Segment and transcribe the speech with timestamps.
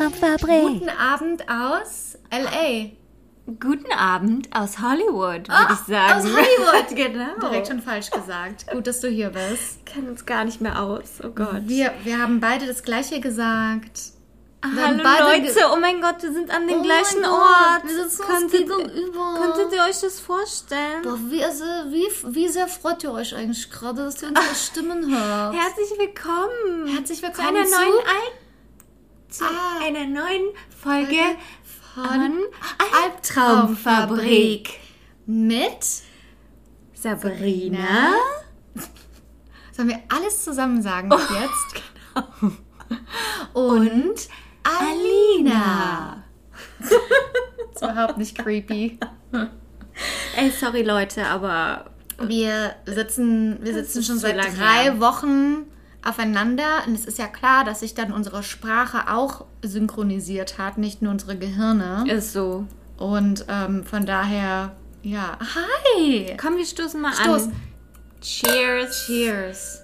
[0.00, 0.62] Albtraumfabrik.
[0.62, 2.90] Guten Abend aus L.A.
[3.60, 6.18] Guten Abend aus Hollywood, würde ich sagen.
[6.18, 7.38] Aus Hollywood, genau.
[7.48, 8.66] Direkt schon falsch gesagt.
[8.72, 9.84] Gut, dass du hier bist.
[9.86, 11.20] kennen uns gar nicht mehr aus.
[11.22, 11.62] Oh Gott.
[11.64, 14.00] Wir, wir haben beide das Gleiche gesagt.
[14.66, 17.30] Wir haben Hallo beide Leute, oh mein Gott, wir sind an dem Oh gleichen mein
[17.30, 17.82] Ort.
[17.82, 19.34] Gott, wir sitzen uns könntet, gegenüber.
[19.42, 21.02] könntet ihr euch das vorstellen?
[21.02, 25.14] Boah, wie, also, wie, wie sehr freut ihr euch eigentlich gerade, dass ihr unsere Stimmen
[25.14, 25.54] hört?
[25.54, 26.86] Herzlich willkommen.
[26.96, 28.32] Herzlich zu willkommen einer zu- neuen, Al
[29.38, 29.84] zu Ah.
[29.84, 30.42] einer neuen
[30.82, 31.16] Folge
[31.94, 32.32] von
[33.02, 34.80] Albtraumfabrik.
[35.26, 36.02] Mit,
[36.94, 38.12] Sabrina.
[39.72, 41.82] sollen wir alles zusammen sagen bis jetzt?
[43.54, 44.28] Und
[44.62, 46.22] Alina.
[47.74, 48.98] ist überhaupt nicht creepy.
[50.36, 55.00] Ey, sorry Leute, aber Wir sitzen, wir sitzen schon seit drei.
[55.00, 55.66] Wochen
[56.04, 61.02] aufeinander und es ist ja klar, dass sich dann unsere Sprache auch synchronisiert hat, nicht
[61.02, 62.04] nur unsere Gehirne.
[62.10, 62.66] ist so.
[62.96, 66.36] Und ähm, von daher, ja, hi!
[66.40, 67.44] Komm, wir stoßen mal Stoß.
[67.44, 67.52] an.
[68.20, 69.06] Cheers.
[69.06, 69.80] Cheers.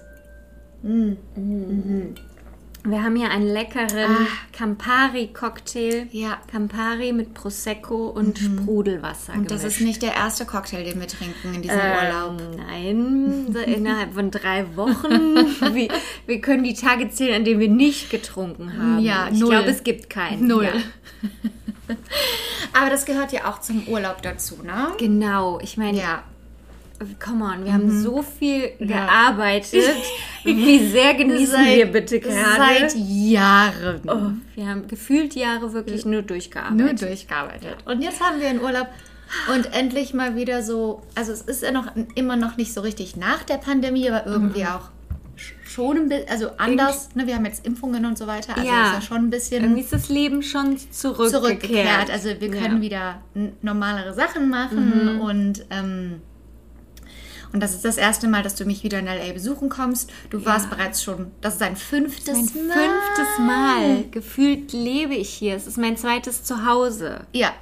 [2.83, 4.27] Wir haben hier einen leckeren Ah.
[4.53, 6.07] Campari-Cocktail.
[6.11, 6.37] Ja.
[6.51, 9.79] Campari mit Prosecco und Sprudelwasser Und das gemischt.
[9.79, 12.41] ist nicht der erste Cocktail, den wir trinken in diesem ähm, Urlaub.
[12.57, 15.35] Nein, innerhalb von drei Wochen.
[15.75, 15.89] wir,
[16.25, 18.99] wir können die Tage zählen, an denen wir nicht getrunken haben.
[18.99, 20.47] Ja, ich glaube, es gibt keinen.
[20.47, 20.65] Null.
[20.65, 20.73] Ja.
[22.73, 24.87] Aber das gehört ja auch zum Urlaub dazu, ne?
[24.97, 26.23] Genau, ich meine, Ja.
[27.23, 28.89] Come on, wir haben so viel Mhm.
[28.89, 29.05] Ja.
[29.05, 29.83] gearbeitet.
[30.43, 32.35] Wie sehr genießen wir bitte gerade?
[32.89, 34.01] Seit Jahren.
[34.07, 36.77] Oh, wir haben gefühlt Jahre wirklich nur durchgearbeitet.
[36.79, 37.77] Nur durchgearbeitet.
[37.85, 38.87] Und jetzt haben wir einen Urlaub
[39.53, 43.15] und endlich mal wieder so, also es ist ja noch immer noch nicht so richtig
[43.15, 44.89] nach der Pandemie, aber irgendwie auch
[45.37, 47.09] sch- schon ein bisschen, also anders.
[47.15, 48.87] Ne, wir haben jetzt Impfungen und so weiter, also Ja.
[48.87, 51.43] ist ja schon ein bisschen Irgendwie ist das Leben schon zurückgekehrt.
[51.43, 52.09] zurückgekehrt.
[52.11, 52.81] Also wir können Ja.
[52.81, 53.21] wieder
[53.61, 56.21] normalere Sachen machen und ähm,
[57.53, 60.11] und das ist das erste Mal, dass du mich wieder in LA besuchen kommst.
[60.29, 62.77] Du warst bereits schon, das ist dein fünftes Mein Mal.
[62.77, 64.03] fünftes Mal.
[64.11, 65.55] Gefühlt lebe ich hier.
[65.55, 67.21] Es ist mein zweites Zuhause.
[67.33, 67.53] Ja,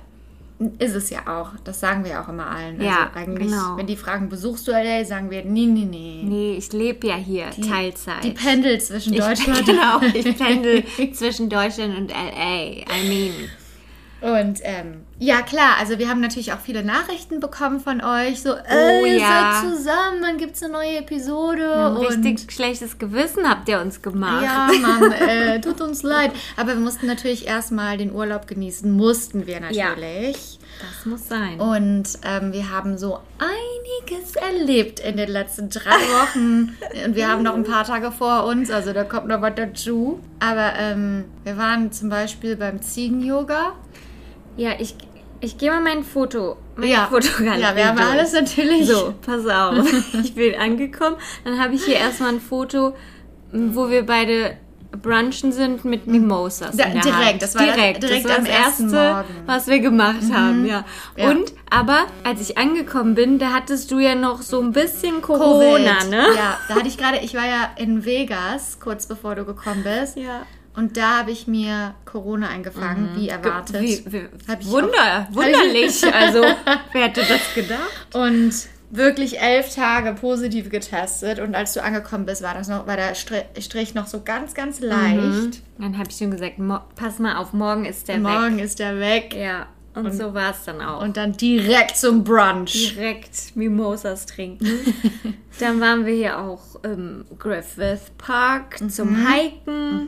[0.78, 1.52] ist es ja auch.
[1.64, 2.82] Das sagen wir auch immer allen.
[2.82, 3.78] Ja, also eigentlich, genau.
[3.78, 6.22] wenn die fragen, besuchst du LA, sagen wir, nee, nee, nee.
[6.24, 8.24] Nee, ich lebe ja hier Teilzeit.
[8.24, 10.84] Die pendelt zwischen ich, Deutschland Genau, ich pendel
[11.14, 12.64] zwischen Deutschland und LA.
[12.64, 13.50] I mean.
[14.22, 18.42] Und ähm, ja, klar, also wir haben natürlich auch viele Nachrichten bekommen von euch.
[18.42, 19.62] So, äh, Oh, ihr ja.
[19.62, 21.98] seid zusammen, wann gibt's eine neue Episode?
[22.00, 24.44] Richtig schlechtes Gewissen habt ihr uns gemacht.
[24.44, 26.32] Ja, Mann, äh, tut uns leid.
[26.58, 28.92] Aber wir mussten natürlich erstmal den Urlaub genießen.
[28.92, 30.60] Mussten wir natürlich.
[30.82, 31.60] Das muss sein.
[31.60, 36.78] Und ähm, wir haben so einiges erlebt in den letzten drei Wochen.
[37.06, 40.20] Und wir haben noch ein paar Tage vor uns, also da kommt noch was dazu.
[40.40, 43.74] Aber ähm, wir waren zum Beispiel beim Ziegen-Yoga.
[44.60, 44.94] Ja, ich,
[45.40, 46.58] ich gehe mal mein Foto.
[46.76, 47.08] Mein Ja.
[47.08, 48.10] Fotogalerie Ja, wir haben durch.
[48.10, 48.88] alles natürlich.
[48.88, 49.86] So, pass auf.
[50.24, 51.16] Ich bin angekommen.
[51.46, 52.94] Dann habe ich hier erstmal ein Foto,
[53.54, 54.58] wo wir beide
[55.02, 56.76] brunchen sind mit Mimosas.
[56.76, 57.42] Da- direkt, Hand.
[57.44, 58.02] das war direkt.
[58.04, 59.28] direkt das war das erste, Morgen.
[59.46, 60.84] was wir gemacht haben, ja.
[61.16, 61.30] Ja.
[61.30, 65.94] Und, aber als ich angekommen bin, da hattest du ja noch so ein bisschen Corona,
[66.00, 66.10] Covid.
[66.10, 66.24] ne?
[66.36, 70.18] Ja, da hatte ich gerade, ich war ja in Vegas, kurz bevor du gekommen bist.
[70.18, 70.42] Ja.
[70.80, 73.82] Und da habe ich mir Corona eingefangen, wie erwartet.
[73.82, 74.28] Wie, wie,
[74.72, 76.02] Wunder, wunderlich.
[76.14, 76.42] Also,
[76.94, 78.16] wer hätte das gedacht?
[78.16, 78.54] Und
[78.92, 81.40] wirklich elf Tage positiv getestet.
[81.40, 84.54] Und als du angekommen bist, war, das noch, war der Stri- Strich noch so ganz,
[84.54, 85.62] ganz leicht.
[85.80, 86.54] Dann habe ich schon gesagt,
[86.96, 88.64] pass mal auf, morgen ist der Morgen weg.
[88.64, 89.36] ist der weg.
[89.36, 91.02] Ja, und, so war es dann auch.
[91.04, 92.72] Und dann direkt zum Brunch.
[92.96, 94.66] direkt Mimosas trinken.
[95.60, 98.90] Dann waren wir hier auch im Griffith Park Mhm.
[98.90, 100.08] zum Hiken.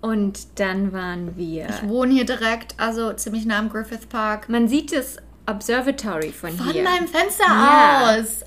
[0.00, 1.68] Und dann waren wir.
[1.68, 4.48] Ich wohne hier direkt, also ziemlich nah am Griffith Park.
[4.48, 6.82] Man sieht das Observatory von, Von hier.
[6.82, 8.16] meinem Fenster Ja.
[8.18, 8.44] aus.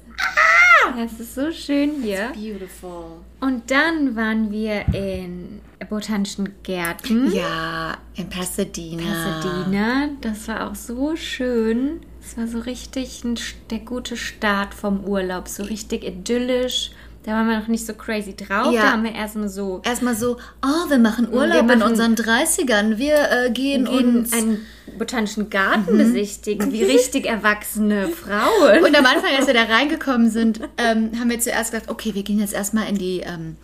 [1.02, 2.32] Es ist so schön hier.
[2.34, 3.22] Beautiful.
[3.40, 7.32] Und dann waren wir in botanischen Gärten.
[7.32, 9.04] Ja, in Pasadena.
[9.04, 10.10] Pasadena.
[10.22, 12.02] Das war auch so schön.
[12.22, 13.40] Es war so richtig ein,
[13.70, 15.48] der gute Start vom Urlaub.
[15.48, 16.92] So richtig idyllisch.
[17.26, 18.74] Da waren wir noch nicht so crazy drauf.
[18.74, 18.82] Ja.
[18.84, 21.84] Da haben wir erst mal so Erstmal so, oh, wir machen Urlaub Wir in machen-
[21.84, 22.98] unseren 30ern.
[22.98, 24.34] Wir äh, gehen, gehen uns...
[24.34, 24.66] einen
[24.98, 28.84] botanischen Garten besichtigen, wie richtig erwachsene Frauen.
[28.84, 32.24] Und am Anfang, als wir da reingekommen sind, ähm, haben wir zuerst gedacht, okay, wir
[32.24, 33.56] gehen jetzt erstmal in die, ähm,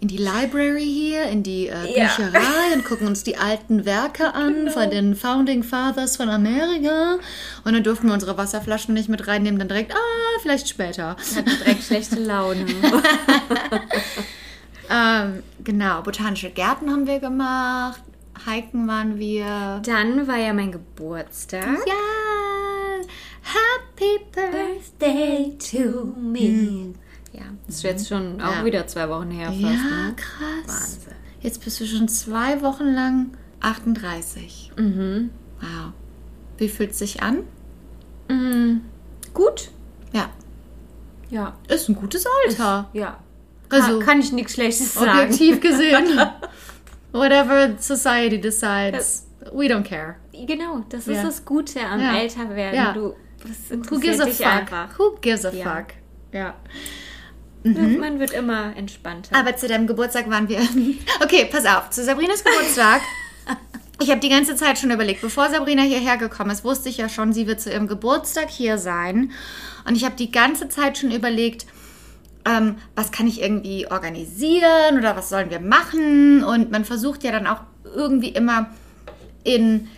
[0.00, 2.06] in die Library hier, in die äh, Ja.
[2.06, 7.18] Bücherei und gucken uns die alten Werke an von den Founding Fathers von Amerika.
[7.64, 11.16] Und dann durften wir unsere Wasserflaschen nicht mit reinnehmen, dann direkt, ah, vielleicht später.
[11.34, 12.64] hatten direkt schlechte Laune.
[14.90, 18.00] Ähm, genau, botanische Gärten haben wir gemacht,
[18.46, 19.82] hiken waren wir.
[19.84, 21.66] Dann war ja mein Geburtstag.
[21.86, 23.04] Ja,
[23.42, 26.94] Happy Birthday to me.
[27.38, 28.64] Ja, das ist jetzt schon auch Ja.
[28.64, 29.60] wieder zwei Wochen her fast.
[29.60, 30.14] Ja, ne?
[30.16, 30.66] krass.
[30.66, 31.12] Wahnsinn.
[31.40, 33.30] Jetzt bist du schon zwei Wochen lang
[33.60, 34.72] 38.
[34.76, 35.30] Mhm.
[35.60, 35.92] Wow.
[36.56, 37.44] Wie fühlt es sich an?
[38.28, 38.82] Mhm.
[39.34, 39.70] Gut.
[40.12, 40.30] Ja,
[41.30, 41.54] Ja.
[41.68, 42.88] ist ein gutes Alter.
[42.92, 43.18] Ja.
[43.70, 45.10] Also- kann, ich nichts Schlechtes sagen.
[45.10, 46.06] Objektiv gesehen.
[47.12, 50.16] Whatever society decides, we don't care.
[50.32, 51.22] Genau, das ist Ja.
[51.22, 52.16] das Gute am Ja.
[52.18, 52.74] Älterwerden.
[52.76, 52.92] Ja.
[52.92, 54.46] Du, das Who gives interessiert a dich fuck?
[54.46, 54.98] einfach.
[54.98, 55.64] Who gives a Ja.
[55.76, 55.86] fuck?
[56.32, 56.54] Ja.
[57.74, 59.36] Man wird immer entspannter.
[59.36, 60.58] Aber zu deinem Geburtstag waren wir.
[61.22, 61.90] Okay, pass auf.
[61.90, 63.00] Zu Sabrinas Geburtstag.
[64.00, 67.08] Ich habe die ganze Zeit schon überlegt, bevor Sabrina hierher gekommen ist, wusste ich ja
[67.08, 69.32] schon, sie wird zu ihrem Geburtstag hier sein.
[69.86, 71.66] Und ich habe die ganze Zeit schon überlegt,
[72.44, 76.44] ähm, was kann ich irgendwie organisieren oder was sollen wir machen?
[76.44, 78.70] Und man versucht ja dann auch irgendwie immer
[79.42, 79.88] in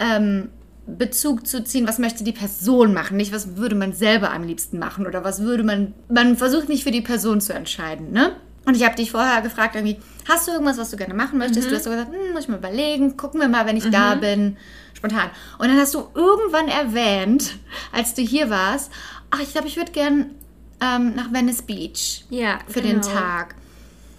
[0.00, 0.50] ähm,
[0.86, 4.78] Bezug zu ziehen, was möchte die Person machen, nicht was würde man selber am liebsten
[4.78, 8.36] machen oder was würde man, man versucht nicht für die Person zu entscheiden, ne?
[8.66, 9.98] Und ich habe dich vorher gefragt, irgendwie,
[10.28, 11.70] hast du irgendwas, was du gerne machen möchtest?
[11.70, 14.16] Du hast so gesagt, hm, muss ich mal überlegen, gucken wir mal, wenn ich da
[14.16, 14.56] bin,
[14.92, 15.30] spontan.
[15.58, 17.58] Und dann hast du irgendwann erwähnt,
[17.92, 18.90] als du hier warst,
[19.30, 20.32] ach, ich glaube, ich würde gern
[20.80, 23.12] ähm, nach Venice Beach ja, für den genau.
[23.12, 23.54] Tag.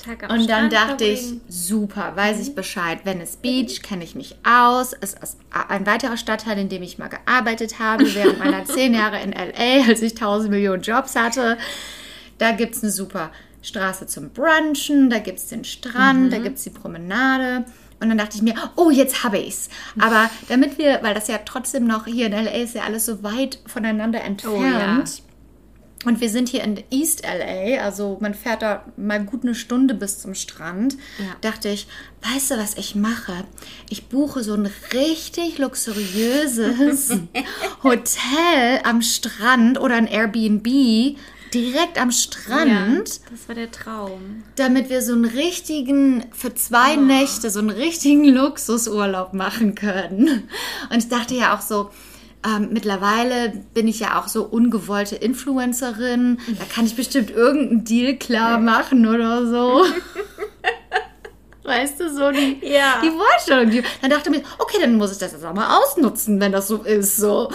[0.07, 1.41] Tag am Und dann Strand dachte ich, verbringen.
[1.49, 3.05] super, weiß ich Bescheid.
[3.05, 4.93] Venice Beach kenne ich mich aus.
[4.99, 9.21] Es ist ein weiterer Stadtteil, in dem ich mal gearbeitet habe, während meiner zehn Jahre
[9.21, 11.57] in L.A., als ich tausend Millionen Jobs hatte.
[12.37, 13.31] Da gibt es eine super
[13.61, 17.65] Straße zum Brunchen, da gibt es den Strand, da gibt es die Promenade.
[17.99, 19.69] Und dann dachte ich mir, oh, jetzt habe ich's.
[19.99, 22.63] Aber damit wir, weil das ja trotzdem noch hier in L.A.
[22.63, 25.23] ist ja alles so weit voneinander entfernt.
[26.05, 29.93] Und wir sind hier in East LA, also man fährt da mal gut eine Stunde
[29.93, 30.93] bis zum Strand.
[31.17, 31.25] Ja.
[31.41, 31.87] Dachte ich,
[32.21, 33.33] weißt du, was ich mache?
[33.89, 37.09] Ich buche so ein richtig luxuriöses
[37.83, 41.17] Hotel am Strand oder ein Airbnb
[41.53, 44.43] direkt am Ja, Strand, das war der Traum.
[44.55, 50.49] damit wir so einen richtigen, für zwei Nächte, so einen richtigen Luxusurlaub machen können.
[50.91, 51.89] Und ich dachte ja auch so,
[52.45, 56.39] ähm, mittlerweile bin ich ja auch so ungewollte Influencerin.
[56.59, 59.85] Da kann ich bestimmt irgendeinen Deal klar machen oder so.
[61.63, 63.01] Weißt du, so die, Ja.
[63.03, 63.69] die Vorstellung.
[63.69, 66.53] Die, dann dachte ich mir, okay, dann muss ich das jetzt auch mal ausnutzen, wenn
[66.53, 67.51] das so ist, so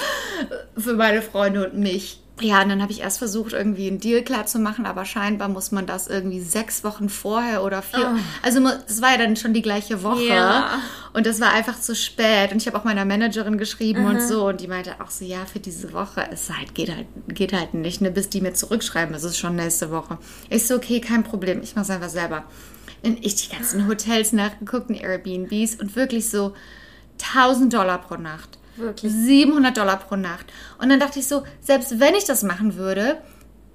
[0.76, 2.22] für meine Freunde und mich.
[2.40, 5.49] Ja, und dann habe ich erst versucht, irgendwie einen Deal klar zu machen, aber scheinbar
[5.49, 8.17] muss man das irgendwie sechs Wochen vorher oder vier.
[8.43, 10.25] Also mu- es war ja dann schon die gleiche Woche.
[10.25, 10.79] Ja.
[11.12, 12.50] Und das war einfach zu spät.
[12.50, 14.49] Und ich habe auch meiner Managerin geschrieben und so.
[14.49, 17.75] Und die meinte auch so, ja, für diese Woche, es halt, geht halt, geht halt
[17.75, 19.14] nicht, ne, bis die mir zurückschreiben.
[19.14, 20.17] Es ist schon nächste Woche.
[20.49, 21.61] Ich so, okay, kein Problem.
[21.62, 22.44] Ich mache es einfach selber.
[23.05, 26.55] Und ich die ganzen Hotels nachgeguckt, und Airbnbs und wirklich so
[27.23, 28.58] 1000 Dollar pro Nacht.
[28.77, 29.12] Wirklich.
[29.12, 30.47] 700 Dollar pro Nacht.
[30.81, 33.19] Und dann dachte ich so, selbst wenn ich das machen würde,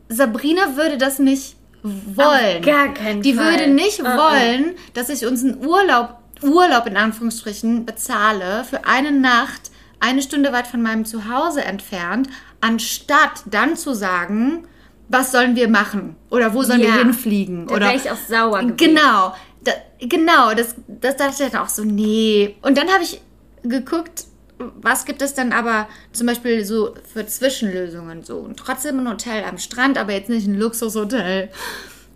[0.10, 2.58] Sabrina würde das nicht wollen.
[2.60, 3.52] Auf gar keinen Die Fall.
[3.52, 4.18] würde nicht -uh.
[4.18, 10.52] wollen, dass ich uns einen Urlaub, Urlaub in Anführungsstrichen, bezahle für eine Nacht, eine Stunde
[10.54, 12.30] weit von meinem Zuhause entfernt,
[12.62, 14.68] anstatt dann zu sagen,
[15.10, 16.16] was sollen wir machen?
[16.30, 16.96] Oder wo sollen wir Ja.
[16.98, 17.68] hinfliegen?
[17.68, 18.78] Da Oder wäre ich auch sauer gewesen.
[18.78, 22.56] Genau, da, genau, das, das dachte ich dann auch so, nee.
[22.62, 23.22] Und dann habe ich
[23.64, 24.26] geguckt,
[24.60, 28.38] was gibt es dann aber zum Beispiel so für Zwischenlösungen so.
[28.38, 31.50] Und trotzdem ein Hotel am Strand, aber jetzt nicht ein Luxushotel.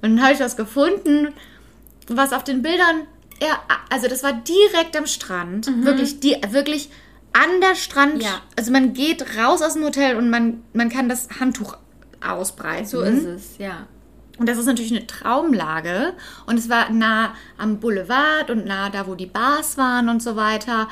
[0.02, 1.30] Und dann habe ich was gefunden,
[2.08, 3.08] was auf den Bildern,
[3.42, 6.90] ja, also das war direkt am Strand, wirklich, die, wirklich
[7.34, 8.16] an der Strand.
[8.16, 8.22] Mhm.
[8.22, 8.42] Ja.
[8.58, 11.78] Also man geht raus aus dem Hotel und man, man kann das Handtuch
[12.26, 12.86] ausbreiten.
[12.86, 13.88] So ist es, ja.
[14.38, 16.14] Und das ist natürlich eine Traumlage.
[16.48, 20.36] Und es war nah am Boulevard und nah da, wo die Bars waren und so
[20.36, 20.88] weiter.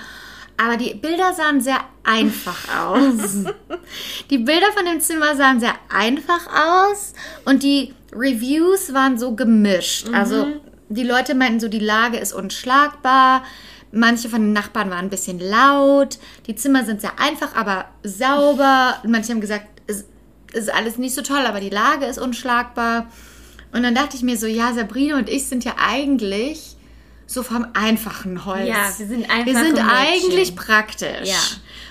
[0.62, 3.46] Aber die Bilder sahen sehr einfach aus.
[4.30, 7.14] die Bilder von dem Zimmer sahen sehr einfach aus.
[7.46, 10.10] Und die Reviews waren so gemischt.
[10.12, 10.48] Also
[10.90, 13.44] die Leute meinten so, die Lage ist unschlagbar.
[13.94, 16.20] Manche von den Nachbarn waren ein bisschen laut.
[16.46, 18.98] Die Zimmer sind sehr einfach, aber sauber.
[19.08, 20.04] Manche haben gesagt, es
[20.52, 23.08] ist alles nicht so toll, aber die Lage ist unschlagbar.
[23.72, 26.76] Und dann dachte ich mir so, ja, Sabrina und ich sind ja eigentlich
[27.30, 28.68] so vom einfachen Holz.
[28.68, 29.90] Ja, wir sind einfache Wir sind Mädchen.
[29.90, 31.30] eigentlich praktisch.
[31.30, 31.40] Ja.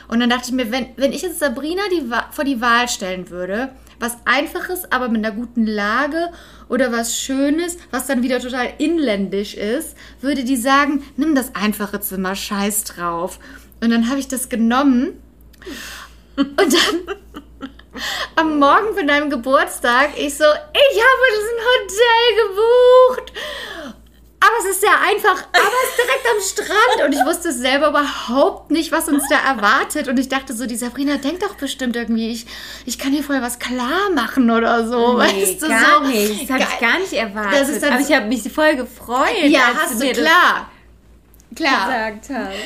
[0.08, 2.02] Und dann dachte ich mir, wenn, wenn ich jetzt Sabrina die,
[2.32, 6.30] vor die Wahl stellen würde, was Einfaches, aber mit einer guten Lage
[6.68, 12.00] oder was Schönes, was dann wieder total inländisch ist, würde die sagen, nimm das einfache
[12.00, 13.38] Zimmer, scheiß drauf.
[13.80, 15.22] Und dann habe ich das genommen
[16.36, 17.16] und dann
[18.34, 23.32] am Morgen von deinem Geburtstag, ich so, ich habe das Hotel gebucht.
[24.40, 27.06] Aber es ist sehr einfach, aber es ist direkt am Strand.
[27.06, 30.06] Und ich wusste selber überhaupt nicht, was uns da erwartet.
[30.06, 32.46] Und ich dachte so, die Sabrina denkt doch bestimmt irgendwie, ich,
[32.86, 35.14] ich kann hier vorher was klar machen oder so.
[35.14, 36.08] Nee, weißt du, gar so.
[36.08, 36.42] nicht.
[36.48, 37.82] Das habe ich gar nicht erwartet.
[37.84, 40.70] Aber so- ich habe mich voll gefreut, Ja, als hast du, mir klar.
[41.56, 42.12] Klar.
[42.12, 42.56] gesagt hast.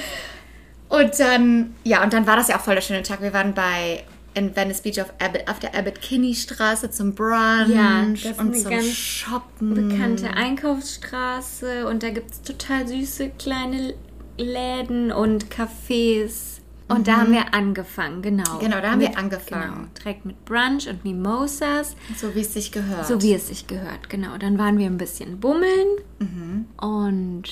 [0.91, 3.23] Und dann, ja, und dann war das ja auch voll der schöne Tag.
[3.23, 7.69] Wir waren bei in Venice Beach auf, Abbott, auf der Abbott Kinney Straße zum Brunch
[7.69, 9.75] Ja, das ist und eine zum ganz Shoppen.
[9.89, 13.95] Bekannte Einkaufsstraße und da gibt es total süße kleine
[14.39, 16.59] Läden und Cafés.
[16.89, 18.57] Und da haben wir angefangen, genau.
[18.57, 18.61] Mhm.
[18.61, 19.73] Genau, da haben wir Mit- angefangen.
[19.75, 23.07] Genau, direkt mit Brunch und Mimosas, So wie es sich gehört.
[23.07, 24.37] so wie es sich gehört, genau.
[24.39, 26.67] Dann waren wir ein bisschen bummeln Mhm.
[26.77, 27.45] und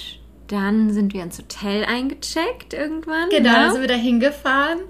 [0.49, 3.31] dann sind wir ins Hotel eingecheckt irgendwann.
[3.31, 3.55] Genau, ne?
[3.57, 4.81] dann sind wir da hingefahren.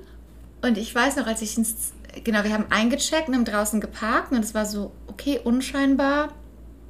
[0.62, 1.92] Und ich weiß noch, als ich ins.
[2.24, 4.32] Genau, wir haben eingecheckt und haben draußen geparkt.
[4.32, 6.28] Und es war so, okay, unscheinbar.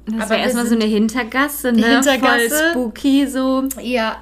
[0.07, 1.85] Das aber war erstmal so eine Hintergasse, ne?
[1.85, 2.49] Hintergasse.
[2.49, 3.67] Voll spooky so.
[3.81, 4.17] Ja.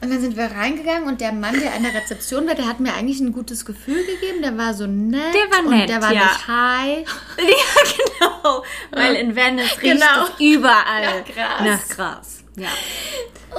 [0.00, 2.78] Und dann sind wir reingegangen und der Mann, der an der Rezeption war, der hat
[2.78, 4.42] mir eigentlich ein gutes Gefühl gegeben.
[4.42, 5.32] Der war so nett.
[5.32, 6.24] Der war Und nett, der war ja.
[6.24, 7.06] nicht high.
[7.38, 8.62] Ja, genau.
[8.90, 10.24] Weil in Venice riecht Genau.
[10.24, 11.60] es überall Nach Gras.
[11.64, 12.44] Nach Gras.
[12.56, 12.68] Ja.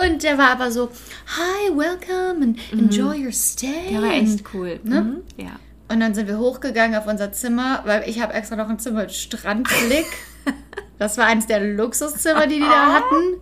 [0.06, 0.92] Und der war aber so,
[1.26, 3.90] hi, welcome and enjoy your stay.
[3.90, 3.94] Mhm.
[3.94, 4.80] Der war echt cool.
[4.84, 5.02] Ne?
[5.02, 5.18] Mhm.
[5.38, 5.60] Ja.
[5.88, 9.02] Und dann sind wir hochgegangen auf unser Zimmer, weil ich habe extra noch ein Zimmer
[9.02, 10.08] mit Strandblick.
[10.98, 13.34] Das war eines der Luxuszimmer, die die da hatten.
[13.34, 13.42] Und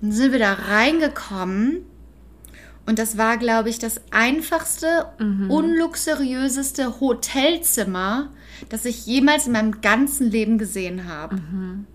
[0.00, 1.86] dann sind wir da reingekommen.
[2.86, 5.06] Und das war, glaube ich, das einfachste,
[5.48, 8.30] unluxuriöseste Hotelzimmer,
[8.68, 11.38] das ich jemals in meinem ganzen Leben gesehen habe.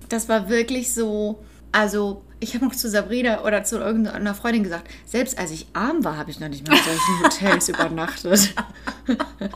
[0.07, 1.43] Das war wirklich so,
[1.73, 6.03] also ich habe noch zu Sabrina oder zu irgendeiner Freundin gesagt, selbst als ich arm
[6.03, 8.53] war, habe ich noch nicht mehr in solchen Hotels übernachtet.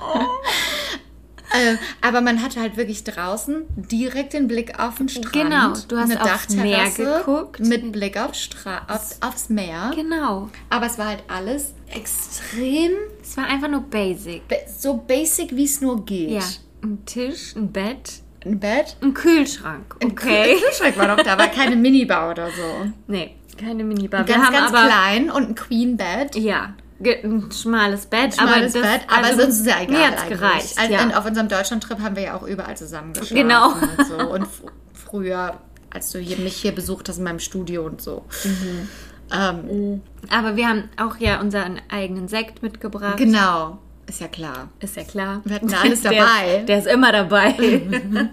[1.53, 5.33] Äh, aber man hatte halt wirklich draußen direkt den Blick auf den Strand.
[5.33, 7.59] Genau, du hast eine aufs Meer geguckt.
[7.59, 9.91] Mit Blick auf Stra auf, aufs Meer.
[9.93, 10.49] Genau.
[10.69, 14.47] Aber es war halt alles extrem Es war einfach nur basic.
[14.47, 16.29] ba- so basic, wie es nur geht.
[16.31, 16.43] Ja.
[16.83, 18.95] Ein Tisch, ein Bett, Ein Bett.
[19.01, 19.95] ein Kühlschrank.
[20.01, 20.57] Ein Okay.
[20.59, 22.91] Kühlschrank war noch da, aber keine Minibar oder so.
[23.07, 24.27] Nee, keine Minibar.
[24.27, 26.35] Wir Ganz, haben ganz aber klein und ein Queen Bed.
[26.35, 30.11] ja, ein schmales Bett, Schmales aber das, Bett, aber also, sonst ist ja egal.
[30.11, 30.77] Mir gereicht.
[30.79, 31.17] Also ja.
[31.17, 33.35] auf unserem Deutschland-Trip haben wir ja auch überall zusammen geschlafen.
[33.35, 33.71] Genau.
[33.73, 34.17] Und, so.
[34.17, 34.47] und
[34.93, 35.57] früher,
[35.91, 38.23] als du hier, mich hier besucht hast in meinem Studio und so.
[38.43, 38.87] Mhm.
[39.33, 43.17] Ähm, aber wir haben auch ja unseren eigenen Sekt mitgebracht.
[43.17, 43.79] genau,
[44.11, 44.69] ist ja klar.
[44.79, 45.41] Ist ja klar.
[45.45, 46.63] Wir hatten da alles Der- dabei.
[46.67, 47.53] Der, ist immer dabei.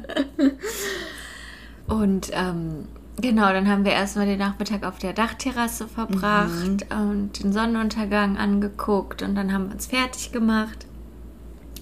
[1.87, 2.87] Und ähm,
[3.21, 7.11] genau, dann haben wir erstmal den Nachmittag auf der Dachterrasse verbracht Mhm.
[7.11, 10.87] und den Sonnenuntergang angeguckt und dann haben wir uns fertig gemacht.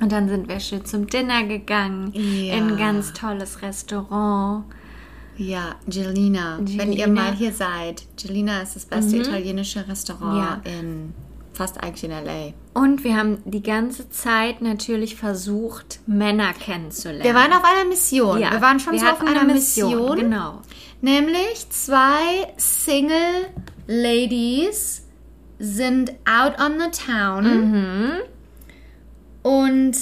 [0.00, 2.54] Und dann sind wir schön zum Dinner gegangen Ja.
[2.54, 4.64] in ein ganz tolles Restaurant.
[5.38, 7.06] Ja, Gelina, wenn ihr Gelina.
[7.08, 7.14] Mhm.
[7.14, 8.06] mal hier seid.
[8.22, 10.70] Gelina ist das beste italienische Restaurant Ja.
[10.70, 11.14] in
[11.56, 12.52] fast eigentlich in L.A.
[12.78, 17.24] Und wir haben die ganze Zeit natürlich versucht, Männer kennenzulernen.
[17.24, 18.38] Wir waren auf einer Mission.
[18.38, 19.90] Ja, wir waren schon wir so auf einer eine Mission.
[19.90, 20.62] Mission, genau.
[21.00, 23.48] Nämlich zwei Single
[23.86, 25.06] Ladies
[25.58, 27.70] sind out on the town.
[27.70, 28.12] Mhm.
[29.42, 29.96] Und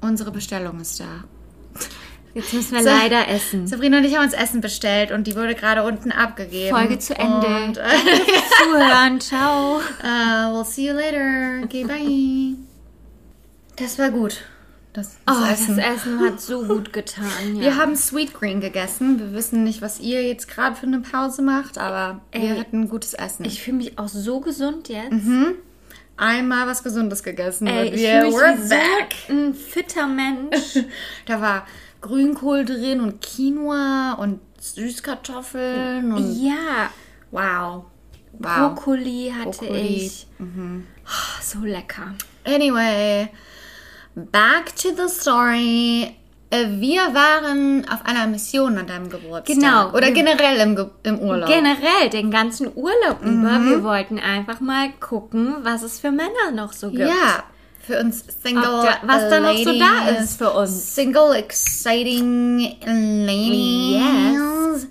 [0.00, 1.24] unsere Bestellung ist da.
[2.38, 2.88] Jetzt müssen wir So.
[2.88, 3.66] leider essen.
[3.66, 6.74] Sabrina und ich haben uns Essen bestellt und die wurde gerade unten abgegeben.
[6.76, 7.46] Folge zu Ende.
[7.46, 7.82] Und, äh,
[8.62, 9.76] Zuhören, ciao.
[9.78, 11.62] uh, we'll see you later.
[11.64, 12.56] Okay, bye.
[13.76, 14.42] Das war gut.
[14.92, 15.76] Das, das Oh, Essen.
[15.76, 17.24] das Essen hat so gut getan.
[17.54, 17.60] Ja.
[17.60, 19.18] Wir haben Sweet Green gegessen.
[19.20, 22.88] Wir wissen nicht, was ihr jetzt gerade für eine Pause macht, aber wir Ey, hatten
[22.88, 23.44] gutes Essen.
[23.44, 25.14] ich fühle mich auch so gesund jetzt.
[26.16, 27.68] Einmal was Gesundes gegessen.
[27.68, 29.14] Ey, und ich wir fühle mich were back.
[29.28, 30.78] so ein fitter Mensch.
[31.26, 31.66] Da war
[32.00, 36.90] Grünkohl drin und Quinoa und Süßkartoffeln und ja,
[37.30, 37.84] wow.
[38.40, 38.74] Wow.
[38.74, 39.80] Brokkoli hatte Brokkoli.
[40.06, 40.26] ich.
[40.40, 42.14] Oh, so lecker.
[42.44, 43.28] Anyway,
[44.14, 46.14] back to the story.
[46.50, 49.56] Äh, Wir waren auf einer Mission an deinem Geburtstag.
[49.56, 49.90] Genau.
[49.92, 51.48] Oder generell im, Ge im Urlaub.
[51.48, 53.40] Generell, den ganzen Urlaub Mhm.
[53.42, 57.00] über, wir wollten einfach mal gucken, was es für Männer noch so gibt.
[57.02, 57.42] Ja,
[57.88, 60.94] für uns Single da- was da noch so da ist für uns.
[60.94, 64.02] Single exciting ladies.
[64.02, 64.86] Yes.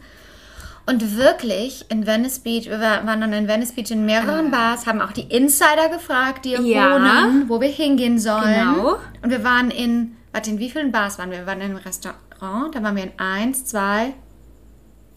[0.85, 4.85] Und wirklich, in Venice Beach, wir war- waren dann in Venice Beach in mehreren Bars,
[4.87, 6.93] haben auch die Insider gefragt, die hier Ja.
[6.95, 8.53] wohnen, wo wir hingehen sollen.
[8.75, 8.97] Genau.
[9.21, 11.39] Und wir waren in, warte, in wie vielen Bars waren wir?
[11.39, 14.13] Wir waren in einem Restaurant, da waren wir in eins, zwei,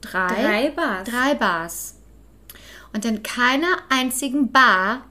[0.00, 0.26] drei.
[0.42, 1.08] Drei Bars.
[1.08, 1.96] Drei Bars.
[2.92, 5.02] Und in keiner einzigen Bar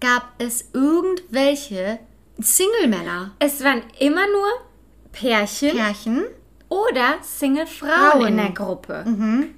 [0.00, 1.98] gab es irgendwelche
[2.38, 3.32] Single-Männer.
[3.38, 4.46] Es waren immer nur
[5.12, 6.24] Pärchen Pärchen.
[6.68, 8.20] oder Single-Frauen Frauen.
[8.22, 8.26] Mhm.
[8.28, 9.04] in der Gruppe.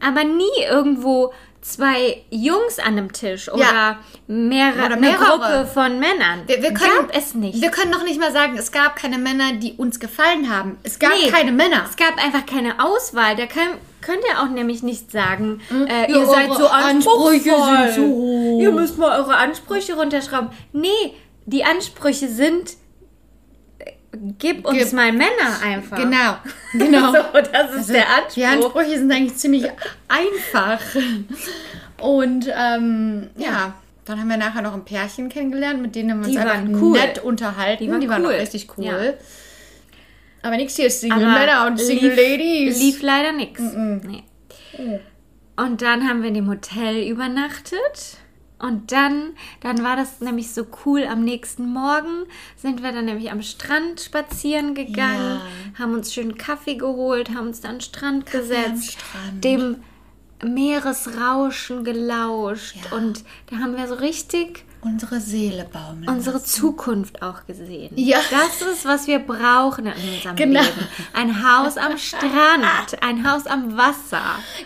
[0.00, 3.98] Aber nie irgendwo zwei Jungs an einem Tisch oder, Ja.
[4.26, 5.24] mehrere, Oder mehrere.
[5.38, 6.42] Gruppe von Männern.
[6.46, 7.60] Wir, wir können, Gab es nicht.
[7.62, 10.78] Wir können noch nicht mal sagen, es gab keine Männer, die uns gefallen haben.
[10.82, 11.30] Es gab Nee.
[11.30, 11.84] keine Männer.
[11.88, 13.36] Es gab einfach keine Auswahl.
[13.36, 13.68] Da kann,
[14.02, 15.86] könnt ihr auch nämlich nicht sagen, äh, Hm?
[15.88, 17.88] Ja, ihr seid eure so Ansprüche anspruchsvoll.
[17.92, 18.60] sind so hoch.
[18.60, 20.50] Ihr müsst mal eure Ansprüche runterschrauben.
[20.74, 20.88] Nee,
[21.46, 22.72] die Ansprüche sind,
[23.78, 23.92] äh,
[24.38, 25.96] gib uns Gib- mal Männer einfach.
[25.96, 26.36] Genau,
[26.74, 27.12] genau.
[27.12, 28.34] So, das ist der Anspruch.
[28.34, 29.64] Die Ansprüche sind eigentlich ziemlich
[30.08, 30.80] einfach.
[31.98, 33.74] Und ähm, ja.
[34.04, 36.54] dann haben wir nachher noch ein Pärchen kennengelernt, mit denen haben wir uns Die einfach
[36.56, 36.98] waren cool.
[36.98, 38.00] nett unterhalten.
[38.00, 38.34] Die waren auch cool.
[38.36, 38.84] richtig cool.
[38.84, 38.98] Ja.
[40.42, 42.80] Aber nichts hier, Single Aber Männer und Single lief, Ladies.
[42.80, 43.60] Lief leider nichts.
[43.60, 44.24] Nee.
[45.56, 48.18] Und dann haben wir in dem Hotel übernachtet.
[48.58, 51.04] Und dann, dann war das nämlich so cool.
[51.04, 55.40] Am nächsten Morgen sind wir dann nämlich am Strand spazieren gegangen,
[55.76, 59.44] haben uns schön Kaffee geholt, haben uns dann an den Strand gesetzt, Strand.
[59.44, 59.76] dem
[60.44, 62.76] Meeresrauschen gelauscht.
[62.92, 66.08] Und da haben wir so richtig Unsere Seele baumeln.
[66.08, 67.92] unsere Zukunft auch gesehen.
[67.96, 68.18] Ja.
[68.30, 70.60] Das ist, was wir brauchen in unserem Genau.
[70.60, 70.88] Leben.
[71.12, 74.22] Ein Haus am Strand, ein Haus am Wasser.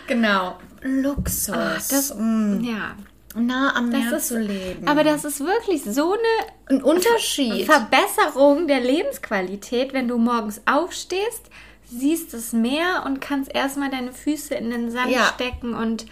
[0.07, 0.57] Genau.
[0.81, 1.87] Luxus.
[1.89, 2.63] Das, Mm.
[2.63, 2.95] ja.
[3.35, 4.87] nah am Meer Das ist, zu leben.
[4.87, 7.65] aber das ist wirklich so eine ein Unterschied.
[7.65, 11.43] Verbesserung der Lebensqualität, wenn du morgens aufstehst,
[11.85, 15.25] siehst das Meer und kannst erstmal deine Füße in den Sand Ja.
[15.35, 16.05] stecken und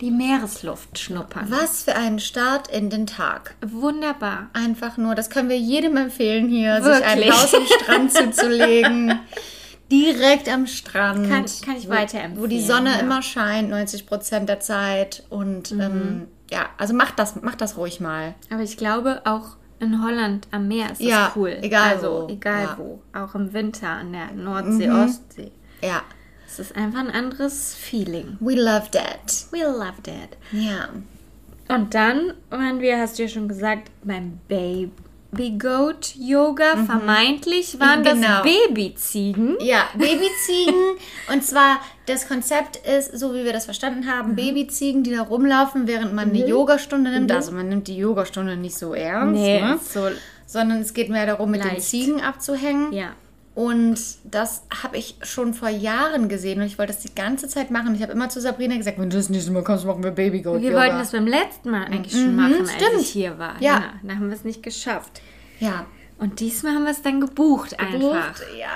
[0.00, 1.46] die Meeresluft schnuppern.
[1.50, 3.54] Was für ein Start in den Tag.
[3.66, 4.50] Wunderbar.
[4.52, 7.32] Einfach nur, das können wir jedem empfehlen hier, sich ein Wirklich.
[7.34, 9.18] Haus am Strand zuzulegen.
[9.90, 11.28] Direkt am Strand.
[11.30, 12.98] Kann- kann ich weiterempfehlen, Wo die Sonne ja.
[12.98, 15.22] immer scheint, 90 Prozent der Zeit.
[15.30, 18.34] Und ähm, ja, also macht das, macht das ruhig mal.
[18.50, 21.56] Aber ich glaube, auch in Holland am Meer ist das Ja, cool.
[21.62, 22.32] egal also, wo.
[22.32, 22.72] egal Ja.
[22.72, 22.78] Mhm.
[22.78, 23.02] wo.
[23.16, 25.52] Auch im Winter an der Nordsee, Ostsee.
[25.82, 26.02] Ja.
[26.46, 28.36] Es ist einfach ein anderes Feeling.
[28.40, 29.46] We love that.
[29.50, 30.36] We loved it.
[30.52, 30.88] Ja.
[31.68, 36.76] Und dann waren wir, hast du ja schon gesagt, beim Baby Goat Yoga.
[36.86, 38.42] Vermeintlich waren Genau.
[38.42, 39.56] das Babyziegen.
[39.60, 40.74] Ja, Babyziegen.
[41.32, 44.36] und zwar, das Konzept ist, so wie wir das verstanden haben, Mhm.
[44.36, 47.32] Babyziegen, die da rumlaufen, während man eine Yogastunde nimmt.
[47.32, 49.78] Also man nimmt die Yogastunde nicht so ernst, Nee, ne?
[49.82, 50.08] so
[50.46, 51.82] sondern es geht mehr darum, mit den Leicht.
[51.82, 52.92] Ziegen abzuhängen.
[52.92, 53.08] Ja.
[53.56, 57.70] Und das habe ich schon vor Jahren gesehen und ich wollte das die ganze Zeit
[57.70, 57.94] machen.
[57.94, 60.42] Ich habe immer zu Sabrina gesagt, wenn du das nächste Mal kommst, machen wir Baby
[60.42, 60.82] Goat Wir Yoga.
[60.82, 63.00] wollten das beim letzten Mal eigentlich schon machen, als stimmt.
[63.00, 63.54] ich hier war.
[63.60, 63.94] Ja.
[64.02, 65.22] Dann haben wir es nicht geschafft.
[65.58, 65.86] Ja.
[66.18, 67.92] Und diesmal haben wir es dann gebucht, einfach.
[67.94, 68.68] Gebucht, Ja.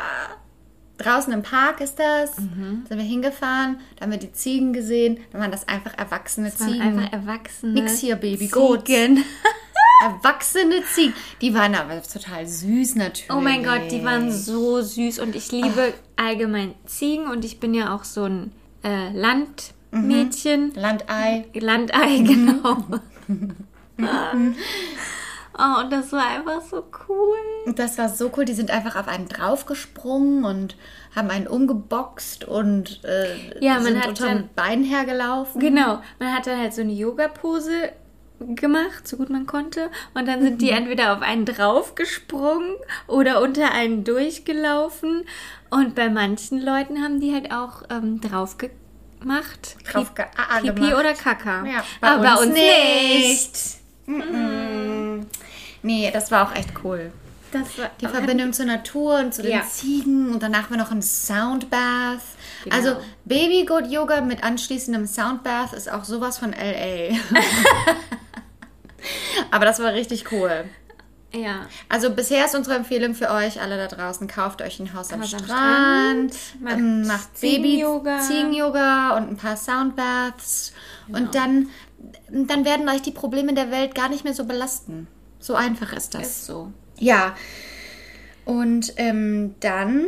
[0.96, 2.38] Draußen im Park ist das.
[2.38, 2.84] Mhm.
[2.88, 5.18] Sind wir hingefahren, da haben wir die Ziegen gesehen.
[5.32, 6.80] Dann waren das einfach erwachsene Das Ziegen.
[6.80, 8.84] einfach erwachsene Nix hier, Baby Goats.
[10.00, 11.14] Erwachsene Ziegen.
[11.40, 13.30] Die waren aber total süß natürlich.
[13.30, 17.74] Oh mein Gott, die waren so süß und ich liebe allgemein Ziegen und ich bin
[17.74, 20.72] ja auch so ein äh, Landmädchen.
[20.74, 21.46] Landei.
[21.54, 22.78] Landei, genau.
[25.58, 27.74] oh, und das war einfach so cool.
[27.74, 28.44] Das war so cool.
[28.44, 30.76] Die sind einfach auf einen draufgesprungen und
[31.14, 35.60] haben einen umgeboxt und äh, Ja, man sind hat unterm dann- Bein hergelaufen.
[35.60, 37.92] Genau, man hat dann halt so eine Yoga-Pose
[38.54, 39.90] gemacht, so gut man konnte.
[40.14, 42.76] Und dann sind die entweder auf einen draufgesprungen
[43.06, 45.24] oder unter einen durchgelaufen.
[45.70, 49.76] Und bei manchen Leuten haben die halt auch ähm, drauf gemacht.
[49.90, 50.94] Drauf ge- ah, ah, Pipi gemacht.
[50.94, 51.64] oder Kaka.
[51.66, 53.56] Ja, Aber bei uns nicht.
[54.06, 55.26] Mm-mm.
[55.82, 57.12] Nee, das war auch echt cool.
[57.52, 59.62] Das war Die Verbindung zur Natur und zu den Ja.
[59.62, 62.20] Ziegen und danach war noch ein Soundbath.
[62.62, 62.76] Genau.
[62.76, 67.16] Also Baby Goat Yoga mit anschließendem Soundbath ist auch sowas von LA.
[69.50, 70.64] Aber das war richtig cool.
[71.32, 71.66] Ja.
[71.88, 75.20] Also bisher ist unsere Empfehlung für euch alle da draußen, kauft euch ein Haus am
[75.22, 78.20] Haus am Strand, Strand, macht ähm, macht Baby Ziegen-Yoga.
[78.20, 80.72] Ziegen-Yoga und ein paar Soundbaths
[81.08, 81.68] und dann,
[82.28, 85.06] dann werden euch die Probleme der Welt gar nicht mehr so belasten.
[85.38, 86.22] So einfach ist das.
[86.22, 86.72] Ist so.
[86.98, 87.36] Ja.
[88.44, 90.04] Und ähm, dann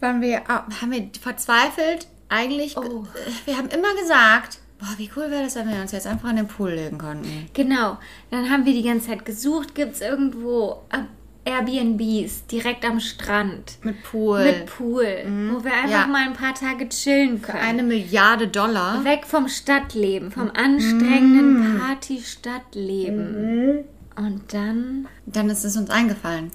[0.00, 3.02] waren wir, ah, haben wir verzweifelt eigentlich, ge- Oh.
[3.14, 6.30] äh, wir haben immer gesagt, boah, wie cool wäre das, wenn wir uns jetzt einfach
[6.30, 7.48] in den Pool legen konnten.
[7.54, 7.98] Genau.
[8.30, 13.78] Dann haben wir die ganze Zeit gesucht, gibt es irgendwo äh, Airbnbs direkt am Strand.
[13.82, 14.44] Mit Pool.
[14.44, 15.06] Mit Pool.
[15.50, 16.06] Wo wir einfach Ja.
[16.06, 17.58] mal ein paar Tage chillen können.
[17.58, 19.04] Eine Milliarde Dollar.
[19.04, 23.84] Weg vom Stadtleben, vom anstrengenden Party-Stadtleben.
[24.16, 26.50] Und dann Dann ist es uns eingefallen.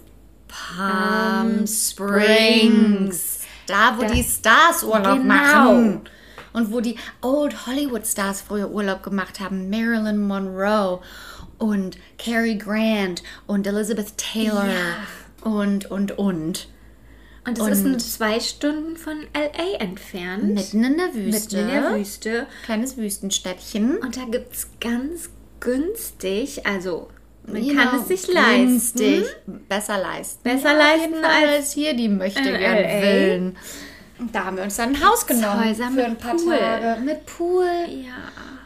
[0.48, 3.40] Palm Springs.
[3.68, 5.34] Da, wo Da- die Stars Urlaub Genau.
[5.34, 6.02] machen.
[6.56, 9.70] Und wo die Old Hollywood Stars früher Urlaub gemacht haben.
[9.70, 11.02] Marilyn Monroe
[11.58, 14.68] und Cary Grant und Elizabeth Taylor
[15.42, 16.68] und, und, und.
[17.48, 20.56] Und es ist nur zwei Stunden von LA entfernt.
[20.56, 21.58] Mitten in der Wüste.
[21.58, 22.48] Mitten in der Wüste.
[22.64, 23.98] Kleines Wüstenstädtchen.
[23.98, 27.10] Und da gibt es ganz günstig, also
[27.46, 28.68] man Genau, kann es sich leisten.
[28.68, 29.26] günstig.
[29.70, 30.42] Besser leisten.
[30.44, 33.02] Besser auf leisten als hier die möchte gern.
[33.04, 33.58] Willen.
[34.18, 36.58] Und da haben wir uns dann ein Haus genommen Häuser für ein paar Pool.
[36.58, 37.66] Tage mit Pool.
[37.90, 38.14] Ja.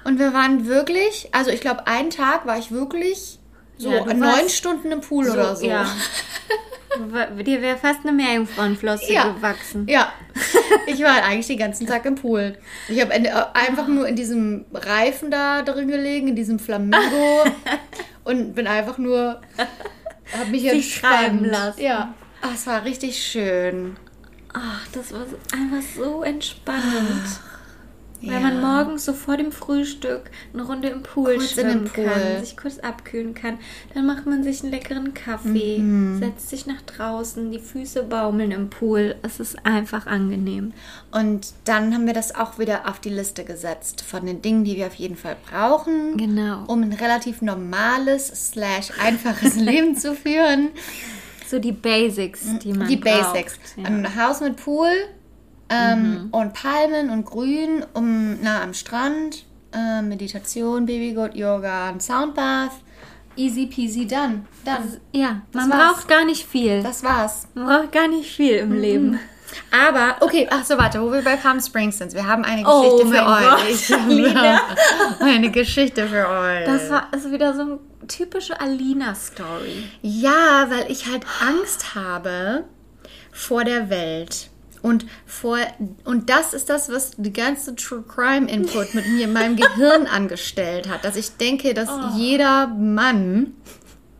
[0.03, 3.39] Und wir waren wirklich, also ich glaube, einen Tag war ich wirklich
[3.77, 5.65] so Ja, neun Stunden im Pool oder so.
[5.65, 5.85] Ja.
[7.45, 9.31] Dir wäre fast eine Meerjungfrauenflosse Ja.
[9.31, 9.87] gewachsen.
[9.87, 10.11] Ja,
[10.87, 12.57] ich war eigentlich den ganzen Tag im Pool.
[12.87, 17.43] Ich habe einfach nur in diesem Reifen da drin gelegen, in diesem Flamingo
[18.23, 19.39] und bin einfach nur,
[20.37, 21.45] habe mich Sich entspannt.
[21.47, 21.81] lassen.
[21.81, 23.97] Ja, Ach, es war richtig schön.
[24.61, 25.21] Ach, das war
[25.53, 27.39] einfach so entspannend.
[28.21, 28.39] Weil Ja.
[28.41, 32.03] man morgens so vor dem Frühstück eine Runde im Pool Kurz schwimmen Pool.
[32.03, 33.59] kann, sich kurz abkühlen kann.
[33.93, 36.19] Dann macht man sich einen leckeren Kaffee, Mhm.
[36.19, 39.15] setzt sich nach draußen, die Füße baumeln im Pool.
[39.21, 40.73] Es ist einfach angenehm.
[41.11, 44.75] Und dann haben wir das auch wieder auf die Liste gesetzt von den Dingen, die
[44.75, 46.65] wir auf jeden Fall brauchen, Genau.
[46.67, 50.71] um ein relativ normales slash einfaches Leben zu führen.
[51.49, 53.33] So die Basics, die man die braucht.
[53.33, 53.59] Basics.
[53.75, 53.85] Ja.
[53.85, 54.89] Ein Haus mit Pool
[55.69, 62.71] ähm, und Palmen und Grün um, nah am Strand, äh, Meditation, Babygoat, Yoga, ein Soundbath.
[63.35, 64.45] Easy peasy done.
[64.65, 64.97] Dann.
[65.13, 65.93] ja, man war's.
[65.93, 66.83] braucht gar nicht viel.
[66.83, 67.47] Das war's.
[67.53, 68.79] man braucht gar nicht viel im Mhm.
[68.81, 69.19] Leben.
[69.71, 72.13] Aber, okay, ach so, warte, wo wir bei Palm Springs sind.
[72.13, 73.87] Wir haben eine Oh Geschichte für mein euch.
[73.87, 76.65] Gott, eine Geschichte für euch.
[76.65, 79.83] Das war ist wieder so eine typische Alina-Story.
[80.01, 82.65] Ja, weil ich halt Angst habe
[83.31, 84.49] vor der Welt.
[84.81, 85.57] Und vor
[86.05, 90.07] und das ist das, was die ganze True Crime Input mit mir in meinem Gehirn
[90.11, 93.55] angestellt hat, dass ich denke, dass jeder Mann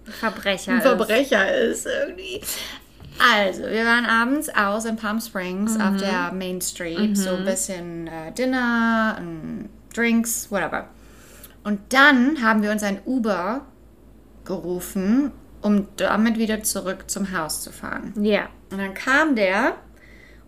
[0.04, 0.74] Verbrecher.
[0.74, 0.84] ein ist.
[0.84, 2.42] Verbrecher ist irgendwie.
[3.20, 8.08] Also, wir waren abends aus in Palm Springs auf der Main Street, so ein bisschen
[8.08, 9.22] äh, Dinner,
[9.94, 10.88] Drinks, whatever.
[11.63, 13.65] Und dann haben wir uns ein Uber
[14.49, 15.31] gerufen,
[15.62, 18.13] um damit wieder zurück zum Haus zu fahren.
[18.21, 18.49] Ja.
[18.71, 19.75] Und dann kam der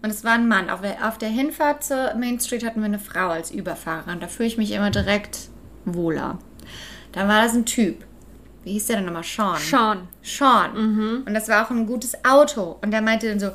[0.01, 0.69] und es war ein Mann.
[0.69, 4.19] Auf der, auf der Hinfahrt zur Main Street hatten wir eine Frau als Überfahrerin.
[4.19, 5.49] Da fühle ich mich immer direkt
[5.85, 6.39] wohler.
[7.11, 8.03] Dann war das ein Typ.
[8.63, 9.23] Wie hieß der denn nochmal?
[9.23, 9.57] Sean.
[9.57, 10.07] Sean.
[10.21, 11.23] Sean.
[11.25, 12.77] Und das war auch ein gutes Auto.
[12.81, 13.47] Und der meinte dann so,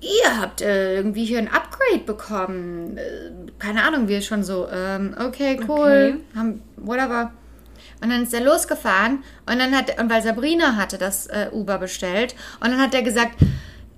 [0.00, 2.96] ihr habt äh, irgendwie hier ein Upgrade bekommen.
[2.96, 6.16] Äh, keine Ahnung, wir schon so, ähm, okay, cool.
[6.16, 6.38] Okay.
[6.38, 7.32] Haben, whatever.
[8.02, 11.78] Und dann ist er losgefahren und dann hat, und weil Sabrina hatte das äh, Uber
[11.78, 13.36] bestellt und dann hat er gesagt,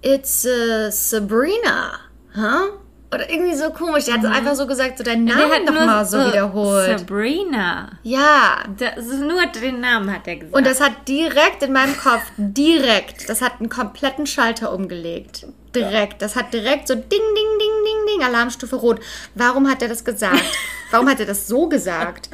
[0.02, 1.98] it's äh, Sabrina,
[2.34, 2.78] huh?
[3.14, 4.06] Oder irgendwie so komisch.
[4.06, 6.98] Der hat einfach so gesagt, so deinen Namen noch mal so wiederholt.
[6.98, 7.90] Sabrina.
[8.02, 10.56] Ja, Das nur den Namen hat er gesagt.
[10.56, 15.46] und das hat direkt in meinem Kopf, direkt, das hat einen kompletten Schalter umgelegt.
[15.74, 16.22] Direkt.
[16.22, 17.18] Das hat direkt so ding, ding,
[17.58, 19.00] ding, ding, ding, Alarmstufe rot.
[19.34, 20.42] Warum hat er das gesagt?
[20.90, 22.30] Warum hat er das so gesagt?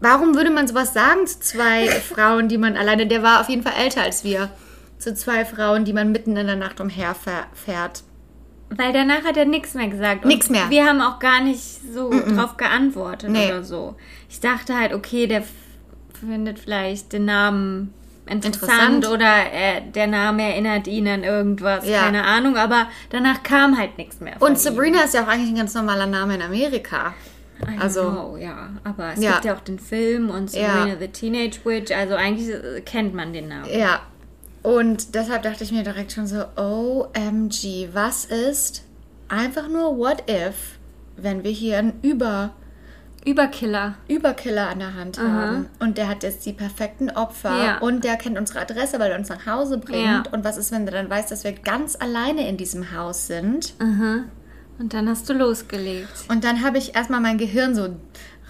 [0.00, 3.62] Warum würde man sowas sagen zu zwei Frauen, die man alleine, der war auf jeden
[3.62, 4.50] Fall älter als wir,
[4.98, 8.02] zu zwei Frauen, die man mitten in der Nacht umherfährt.
[8.70, 10.24] Weil danach hat er nichts mehr gesagt.
[10.24, 10.68] Nix mehr.
[10.68, 11.62] Wir haben auch gar nicht
[11.94, 13.46] so drauf geantwortet Nee.
[13.46, 13.96] oder so.
[14.28, 15.42] Ich dachte halt, okay, der
[16.20, 17.94] findet vielleicht den Namen
[18.26, 19.06] interessant, Interessant.
[19.08, 22.02] oder er, der Name erinnert ihn an irgendwas, Ja.
[22.02, 24.34] keine Ahnung, aber danach kam halt nichts mehr.
[24.40, 27.14] Und Sabrina ist ja auch eigentlich ein ganz normaler Name in Amerika.
[27.66, 28.70] I also- know, ja.
[28.84, 29.32] Aber es Ja.
[29.32, 30.74] gibt ja auch den Film und Ja.
[30.76, 33.68] Sabrina the Teenage Witch, also eigentlich äh, kennt man den Namen.
[33.70, 34.00] Ja.
[34.62, 38.84] Und deshalb dachte ich mir direkt schon so, OMG, was ist
[39.28, 40.78] einfach nur what if,
[41.16, 42.50] wenn wir hier einen Über,
[43.24, 43.94] Überkiller.
[44.08, 47.78] Überkiller an der Hand haben und der hat jetzt die perfekten Opfer Ja.
[47.78, 50.04] und der kennt unsere Adresse, weil er uns nach Hause bringt.
[50.06, 50.22] Ja.
[50.32, 53.74] Und was ist, wenn der dann weiß, dass wir ganz alleine in diesem Haus sind?
[54.78, 56.08] Und dann hast du losgelegt.
[56.28, 57.96] Und dann habe ich erstmal mein Gehirn so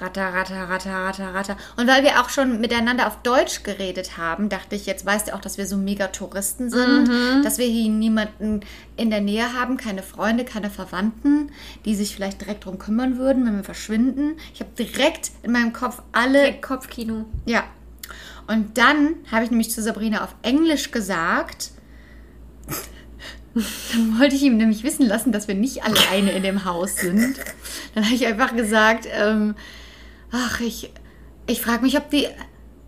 [0.01, 1.57] ratter, ratter, ratter, ratter, ratter.
[1.77, 5.35] Und weil wir auch schon miteinander auf Deutsch geredet haben, dachte ich, jetzt weißt du
[5.35, 7.09] auch, dass wir so mega Touristen sind,
[7.45, 8.61] dass wir hier niemanden
[8.97, 11.51] in der Nähe haben, keine Freunde, keine Verwandten,
[11.85, 14.37] die sich vielleicht direkt drum kümmern würden, wenn wir verschwinden.
[14.55, 17.25] Ich habe direkt in meinem Kopf alle Kopfkino.
[17.47, 17.65] ja.
[18.47, 21.71] Und dann habe ich nämlich zu Sabrina auf Englisch gesagt,
[23.93, 27.39] Dann wollte ich ihm nämlich wissen lassen, dass wir nicht alleine in dem Haus sind.
[27.95, 29.55] Dann habe ich einfach gesagt, ähm,
[30.33, 30.93] ach, ich,
[31.47, 32.27] ich frage mich, ob die,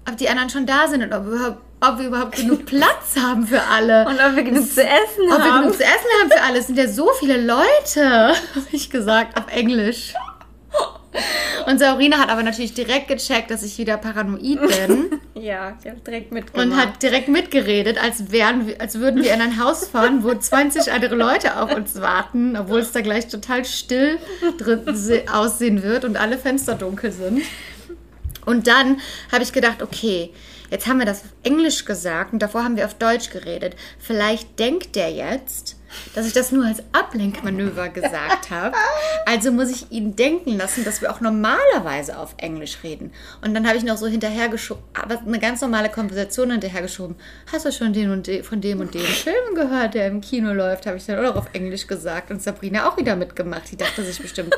[0.09, 3.17] ob die anderen schon da sind und ob wir, überhaupt- ob wir überhaupt genug Platz
[3.19, 4.05] haben für alle.
[4.07, 5.63] Und ob wir genug zu essen ob wir haben.
[5.63, 6.59] genug zu essen haben für alle.
[6.59, 8.05] Es sind ja so viele Leute,
[8.55, 10.13] habe ich gesagt, auf Englisch.
[11.67, 15.21] Und Sabrina hat aber natürlich direkt gecheckt, dass ich wieder paranoid bin.
[15.35, 16.67] ja, ich habe direkt mitgemacht.
[16.67, 20.93] Und hat direkt mitgeredet, als, wären als würden wir in ein Haus fahren, wo 20
[20.93, 24.19] andere Leute auf uns warten, obwohl es da gleich total still
[24.59, 27.43] drin se- aussehen wird und alle Fenster dunkel sind.
[28.47, 30.31] Und dann habe ich gedacht, okay,
[30.71, 33.75] jetzt haben wir das auf Englisch gesagt und davor haben wir auf Deutsch geredet.
[33.99, 35.77] Vielleicht denkt der jetzt,
[36.15, 38.77] dass ich das nur als Ablenkmanöver gesagt habe.
[39.27, 43.13] Also muss ich ihn denken lassen, dass wir auch normalerweise auf Englisch reden.
[43.43, 47.17] Und dann habe ich noch so hinterhergeschoben, aber eine ganz normale Konversation hinterhergeschoben.
[47.53, 50.53] Hast du schon den und de, von dem und dem Film gehört, der im Kino
[50.53, 50.87] läuft?
[50.87, 52.31] Habe ich dann auch auf Englisch gesagt.
[52.31, 53.71] Und Sabrina auch wieder mitgemacht.
[53.71, 54.55] Die dachte sich bestimmt,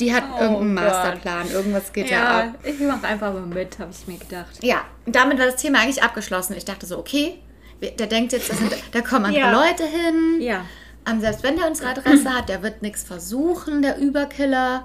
[0.00, 0.84] die hat irgendeinen Gott.
[0.84, 2.54] Masterplan, irgendwas geht da ja, ab.
[2.62, 4.62] ich mache einfach mal mit, habe ich mir gedacht.
[4.62, 6.56] Ja, und damit war das Thema eigentlich abgeschlossen.
[6.56, 7.38] Ich dachte so, okay,
[7.80, 9.52] der denkt jetzt, sind, da kommen andere Ja.
[9.52, 10.40] Leute hin.
[10.40, 10.64] Ja.
[11.08, 14.84] Ähm, selbst wenn der unsere Adresse hat, der wird nichts versuchen, der Überkiller,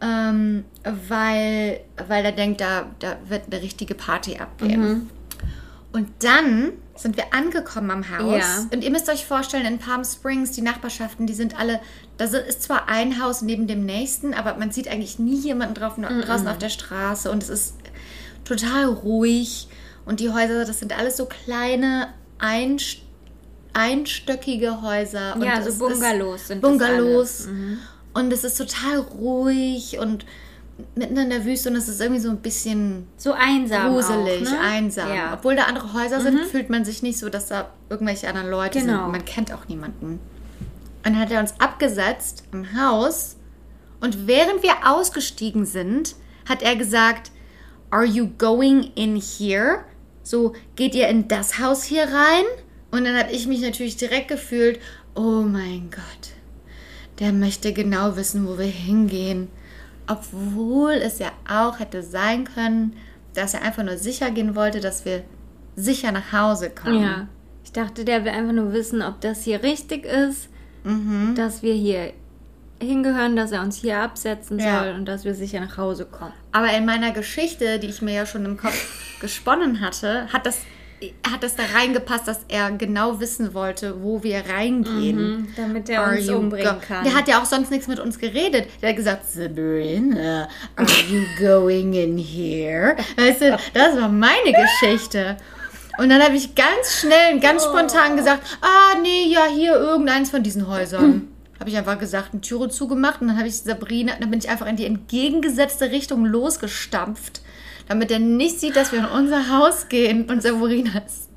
[0.00, 4.80] ähm, weil, weil der denkt, da, da wird eine richtige Party abgehen.
[4.80, 5.10] Mhm.
[5.90, 8.42] Und dann sind wir angekommen am Haus.
[8.42, 8.66] Ja.
[8.72, 11.80] Und ihr müsst euch vorstellen, in Palm Springs, die Nachbarschaften, die sind alle,
[12.18, 15.94] da ist zwar ein Haus neben dem nächsten, aber man sieht eigentlich nie jemanden drauf,
[15.96, 17.30] draußen auf der Straße.
[17.30, 17.74] Und es ist
[18.44, 19.68] total ruhig.
[20.04, 22.98] Und die Häuser, das sind alles so kleine, einst
[23.72, 25.34] einstöckige Häuser.
[25.36, 27.46] Und Ja, so Bungalows sind das Bungalows.
[27.46, 27.78] Mhm.
[28.14, 30.24] Und es ist total ruhig und
[30.94, 34.52] mitten in der Wüste und es ist irgendwie so ein bisschen So einsam gruselig, auch,
[34.52, 34.60] ne?
[34.60, 35.08] einsam.
[35.14, 35.34] Ja.
[35.34, 38.80] Obwohl da andere Häuser sind, fühlt man sich nicht so, dass da irgendwelche anderen Leute
[38.80, 39.02] Genau.
[39.04, 39.12] sind.
[39.12, 40.06] Man kennt auch niemanden.
[40.12, 40.20] Und
[41.04, 43.36] dann hat er uns abgesetzt am Haus
[44.00, 46.14] und während wir ausgestiegen sind,
[46.48, 47.30] hat er gesagt,
[47.90, 49.80] Are you going in here?
[50.28, 52.44] So, geht ihr in das Haus hier rein?
[52.90, 54.78] Und dann habe ich mich natürlich direkt gefühlt,
[55.14, 56.32] oh mein Gott,
[57.18, 59.48] der möchte genau wissen, wo wir hingehen.
[60.06, 62.94] Obwohl es ja auch hätte sein können,
[63.32, 65.22] dass er einfach nur sicher gehen wollte, dass wir
[65.76, 67.02] sicher nach Hause kommen.
[67.02, 67.28] Ja.
[67.64, 70.50] Ich dachte, der will einfach nur wissen, ob das hier richtig ist,
[70.84, 71.36] Mhm.
[71.36, 72.12] dass wir hier
[72.80, 74.84] hingehören, dass er uns hier absetzen Ja.
[74.84, 76.32] soll und dass wir sicher nach Hause kommen.
[76.52, 80.58] Aber in meiner Geschichte, die ich mir ja schon im Kopf gesponnen hatte, hat das,
[81.32, 85.48] hat das da reingepasst, dass er genau wissen wollte, wo wir reingehen.
[85.56, 87.04] damit er uns umbringen kann.
[87.04, 88.68] Der hat ja auch sonst nichts mit uns geredet.
[88.82, 92.96] Der hat gesagt, Sabrina, are you going in here?
[93.16, 95.36] Weißt du, das war meine Geschichte.
[95.98, 100.30] Und dann habe ich ganz schnell und ganz spontan gesagt, ah, nee, ja, hier irgendeins
[100.30, 101.26] von diesen Häusern.
[101.60, 104.48] Habe ich einfach gesagt, eine Türe zugemacht und dann habe ich Sabrina, dann bin ich
[104.48, 107.42] einfach in die entgegengesetzte Richtung losgestampft,
[107.88, 111.28] damit er nicht sieht, dass wir in unser Haus gehen und Sabrina ist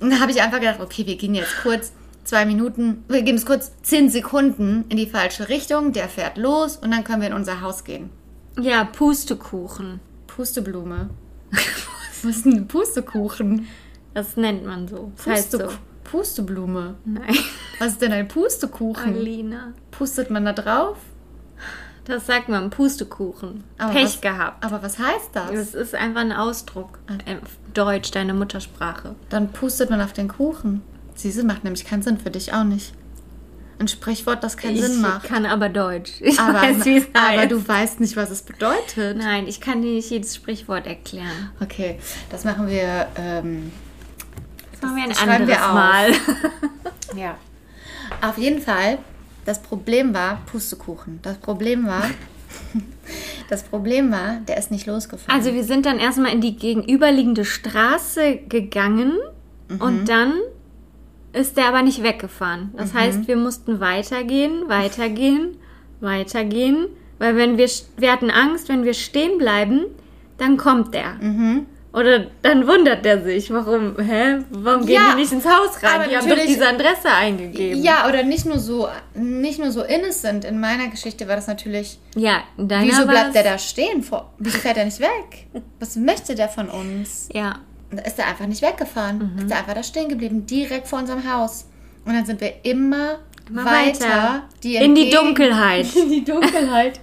[0.00, 1.92] und da habe ich einfach gedacht, okay, wir gehen jetzt kurz
[2.24, 6.76] zwei Minuten, wir gehen jetzt kurz zehn Sekunden in die falsche Richtung, der fährt los
[6.76, 8.10] und dann können wir in unser Haus gehen.
[8.60, 10.00] ja, Pustekuchen.
[10.26, 11.10] Pusteblume.
[12.22, 13.66] Was ist denn ein Pustekuchen?
[14.14, 15.12] Das nennt man so.
[15.16, 15.68] Das heißt so.
[16.04, 16.94] Puste Pusteblume.
[17.04, 17.34] Nein,
[17.78, 19.14] Was ist denn ein Pustekuchen?
[19.14, 19.72] Alina.
[19.90, 20.96] Pustet man da drauf?
[22.04, 23.62] Das sagt man, Pustekuchen.
[23.78, 24.64] Aber Pech was- gehabt.
[24.64, 25.50] Aber was heißt das?
[25.52, 26.98] Das ist einfach ein Ausdruck.
[27.26, 27.36] Äh,
[27.74, 29.14] Deutsch, deine Muttersprache.
[29.28, 30.82] Dann pustet man auf den Kuchen.
[31.14, 32.92] Siehste, macht nämlich keinen Sinn für dich auch nicht.
[33.78, 35.24] Ein Sprichwort, das keinen ich Sinn macht.
[35.28, 36.12] kann aber Deutsch.
[36.20, 37.50] Ich aber, weiß, wie es aber heißt.
[37.52, 39.16] du weißt nicht, was es bedeutet.
[39.18, 41.50] Nein, ich kann dir nicht jedes Sprichwort erklären.
[41.60, 41.98] Okay,
[42.30, 43.06] das machen wir.
[43.16, 43.72] Ähm,
[44.82, 45.74] Das machen wir ein anderes wir auf.
[45.74, 46.12] Mal.
[47.16, 47.36] ja.
[48.20, 48.98] Auf jeden Fall,
[49.44, 51.20] das Problem war Pustekuchen.
[51.22, 52.04] Das Problem war,
[53.48, 55.34] das Problem war, der ist nicht losgefahren.
[55.38, 59.12] Also wir sind dann erstmal in die gegenüberliegende Straße gegangen
[59.72, 59.80] Mhm.
[59.80, 60.34] und dann
[61.32, 62.70] ist der aber nicht weggefahren.
[62.72, 62.76] Mhm.
[62.76, 65.56] Das heißt, wir mussten weitergehen, weitergehen,
[66.00, 69.84] weitergehen, weil wenn wir wir hatten Angst, wenn wir stehen bleiben,
[70.38, 71.14] dann kommt der.
[71.20, 71.66] Mhm.
[71.92, 76.08] Oder dann wundert er sich, warum, hä, warum gehen Ja, die nicht ins Haus rein?
[76.08, 77.82] Die haben doch diese Adresse eingegeben.
[77.82, 80.46] ja, oder nicht nur so, nicht nur so innocent.
[80.46, 81.98] In meiner Geschichte war das natürlich.
[82.14, 84.02] Ja, in deiner Wieso bleibt der da stehen?
[84.38, 85.46] Wieso fährt er nicht weg?
[85.80, 87.28] Was möchte der von uns?
[87.32, 87.58] Ja,
[88.06, 89.38] ist er einfach nicht weggefahren.
[89.44, 91.66] Ist er einfach da stehen geblieben, direkt vor unserem Haus.
[92.06, 93.18] Und dann sind wir immer,
[93.50, 94.42] Immer weiter, weiter.
[94.62, 95.94] Die in die Dunkelheit.
[95.94, 97.00] in die Dunkelheit.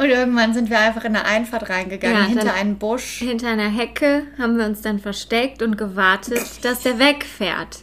[0.00, 3.18] Und irgendwann sind wir einfach in eine Einfahrt reingegangen, Ja, hinter einen Busch.
[3.18, 7.80] Hinter einer Hecke haben wir uns dann versteckt und gewartet, dass der wegfährt.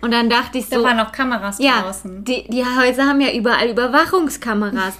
[0.00, 2.22] Und dann dachte ich Da so, waren noch Kameras ja, draußen.
[2.22, 4.96] die, die Häuser haben ja überall Überwachungskameras.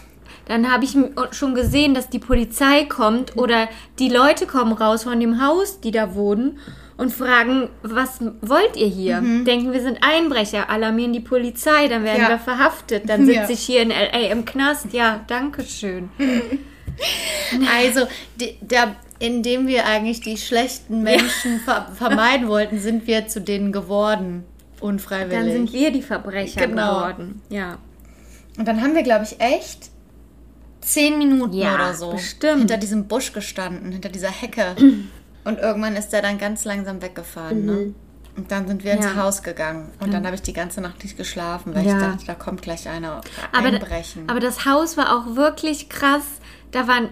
[0.48, 0.96] Dann habe ich
[1.30, 3.68] schon gesehen, dass die Polizei kommt oder
[4.00, 6.58] die Leute kommen raus von dem Haus, die da wohnen
[6.96, 9.20] und fragen, was wollt ihr hier?
[9.20, 12.28] Denken, wir sind Einbrecher, alarmieren die Polizei, dann werden Ja.
[12.30, 13.08] wir verhaftet.
[13.08, 13.50] Dann sitze Ja.
[13.50, 14.30] ich hier in L.A.
[14.32, 14.92] im Knast.
[14.92, 16.08] Ja, danke schön.
[17.78, 18.06] Also,
[18.40, 23.70] die, da, indem wir eigentlich die schlechten Menschen ver vermeiden wollten, sind wir zu denen
[23.70, 24.44] geworden.
[24.80, 25.38] Unfreiwillig.
[25.38, 26.94] Dann sind wir die Verbrecher Genau.
[26.94, 27.42] geworden.
[27.50, 27.76] Ja.
[28.58, 29.90] Und dann haben wir, glaube ich, echt
[30.80, 32.60] zehn Minuten Ja, oder so bestimmt.
[32.60, 34.74] hinter diesem Busch gestanden, hinter dieser Hecke.
[35.46, 37.64] Und irgendwann ist der dann ganz langsam weggefahren.
[37.64, 37.94] Ne?
[38.36, 39.16] Und dann sind wir ins Mhm.
[39.16, 39.22] Ja.
[39.22, 39.90] Haus gegangen.
[40.00, 41.94] Und dann habe ich die ganze Nacht nicht geschlafen, weil Ja.
[41.96, 43.20] ich dachte, da kommt gleich einer
[43.52, 44.28] Aber, einbrechen.
[44.28, 46.24] aber das Haus war auch wirklich krass.
[46.72, 47.08] Da waren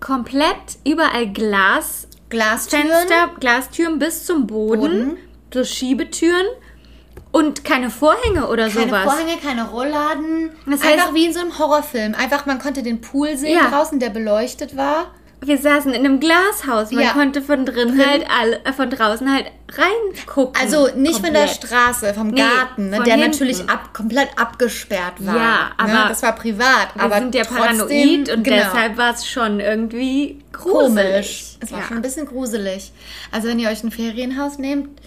[0.00, 2.88] komplett überall Glas, Glastüren.
[2.88, 5.16] Fenster, Glastüren bis zum Boden, Boden.
[5.52, 6.46] so Schiebetüren
[7.30, 9.04] und keine Vorhänge oder Keine sowas.
[9.04, 10.50] Vorhänge, keine Rollladen.
[10.66, 12.14] Das heißt- Einfach wie in so einem Horrorfilm.
[12.14, 13.68] Einfach, man konnte den Pool sehen Ja.
[13.70, 15.12] draußen, der beleuchtet war.
[15.44, 16.90] Wir saßen in einem Glashaus.
[16.90, 17.10] Man Ja.
[17.12, 20.60] konnte von drin halt alle, äh, von draußen halt reingucken.
[20.60, 21.50] Also nicht von der Komplett.
[21.68, 23.30] Straße, vom Nee, Garten, ne, der hinten.
[23.30, 25.36] natürlich ab, komplett abgesperrt war.
[25.36, 26.94] Ja, aber ne, das war privat.
[26.94, 30.86] Wir aber sind ja paranoid und genau, deshalb war es schon irgendwie gruselig.
[31.04, 31.44] komisch.
[31.60, 31.86] Es war ja.
[31.86, 32.92] schon ein bisschen gruselig.
[33.30, 35.00] Also wenn ihr euch ein Ferienhaus nehmt,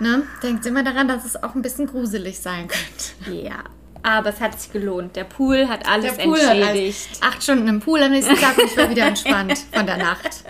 [0.00, 3.44] ne, denkt immer daran, dass es auch ein bisschen gruselig sein könnte.
[3.46, 3.62] Ja,
[4.02, 5.16] aber es hat sich gelohnt.
[5.16, 7.08] Der Pool hat alles Der Pool hat entschädigt.
[7.10, 9.96] alles- acht Stunden im Pool am nächsten Tag und ich war wieder entspannt von der
[9.98, 10.44] Nacht.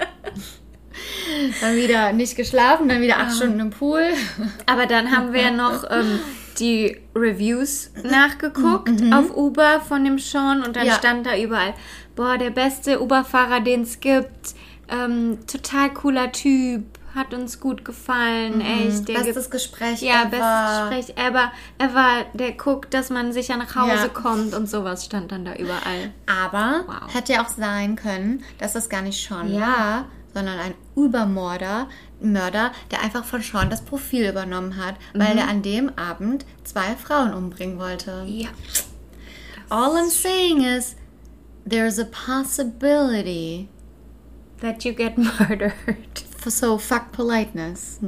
[1.60, 4.02] Dann wieder nicht geschlafen, dann wieder acht Stunden im Pool.
[4.66, 6.20] Aber dann haben wir ja noch ähm,
[6.58, 10.94] die Reviews nachgeguckt auf Uber von dem Sean und dann Ja.
[10.94, 11.74] stand da überall,
[12.16, 14.54] boah, der beste Uber-Fahrer, den es gibt,
[14.88, 16.82] ähm, total cooler Typ,
[17.14, 19.08] hat uns gut gefallen, echt.
[19.08, 20.30] Der Bestes Gespräch ja, ever.
[20.30, 21.52] bestes Gespräch ever.
[21.78, 24.08] Er war, der guckt, dass man sicher nach Hause Ja.
[24.08, 26.12] kommt und sowas stand dann da überall.
[26.26, 27.14] Aber Wow.
[27.14, 29.60] hätte ja auch sein können, dass das gar nicht Sean Ja.
[29.60, 31.88] war, sondern ein Übermörder,
[32.20, 36.94] Mörder, der einfach von Sean das Profil übernommen hat, weil er an dem Abend zwei
[36.94, 38.24] Frauen umbringen wollte.
[38.28, 38.48] Ja.
[39.68, 40.94] All I'm saying is,
[41.68, 43.68] there's a possibility.
[44.60, 45.72] That you get murdered.
[46.46, 47.98] So fuck politeness.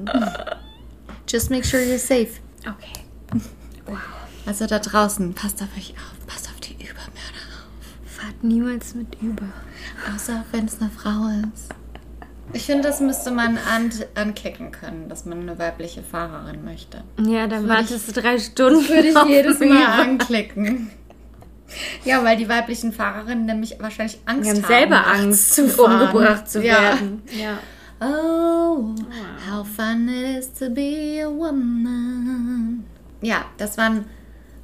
[1.29, 2.41] Just make sure you're safe.
[2.61, 2.93] Okay.
[4.47, 7.07] Also da draußen, passt auf euch auf, passt auf die Übermörder
[7.53, 8.11] auf.
[8.21, 9.47] Fahrt niemals mit über.
[10.15, 11.69] Außer wenn es eine Frau ist.
[12.55, 17.03] Ich finde, das müsste man an anklicken können, dass man eine weibliche Fahrerin möchte.
[17.25, 18.87] Ja, dann wartest du drei Stunden.
[18.89, 19.89] Würde ich jedes Mal Uber.
[19.93, 20.91] anklicken.
[22.05, 26.51] Ja, weil die weiblichen Fahrerinnen nämlich wahrscheinlich Angst Die haben, haben selber Angst, zu umgebracht
[26.51, 26.83] zu Ja.
[26.83, 27.23] werden.
[27.39, 27.59] Ja.
[28.05, 28.95] Oh,
[29.49, 32.85] how fun it is to be a woman.
[33.21, 34.07] Ja, das waren.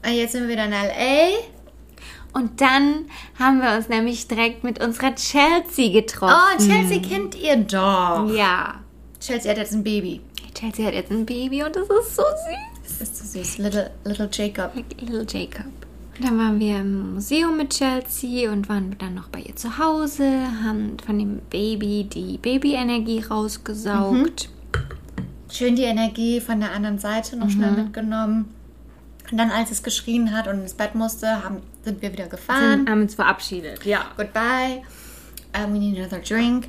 [0.03, 1.29] äh, Jetzt sind wir wieder in L.A.
[2.37, 3.07] Und dann
[3.39, 6.35] haben wir uns nämlich direkt mit unserer Chelsea getroffen.
[6.35, 8.29] Oh, Chelsea kennt ihr doch.
[8.35, 8.81] Ja.
[9.21, 10.21] Chelsea hat jetzt ein Baby.
[10.55, 12.99] Chelsea hat jetzt ein Baby und das ist so süß.
[12.99, 13.59] Das ist so süß.
[13.59, 14.73] Little, little Jacob.
[15.01, 15.67] Little Jacob.
[16.21, 20.29] Dann waren wir im Museum mit Chelsea und waren dann noch bei ihr zu Hause,
[20.65, 24.49] haben von dem Baby die Babyenergie rausgesaugt.
[25.51, 28.53] Schön die Energie von der anderen Seite noch schnell mitgenommen.
[29.31, 32.79] Und dann, als es geschrien hat und ins Bett musste, haben, sind wir wieder gefahren.
[32.79, 34.07] Sind, haben uns verabschiedet, ja.
[34.17, 34.83] Goodbye.
[35.57, 36.67] Um, we need another drink.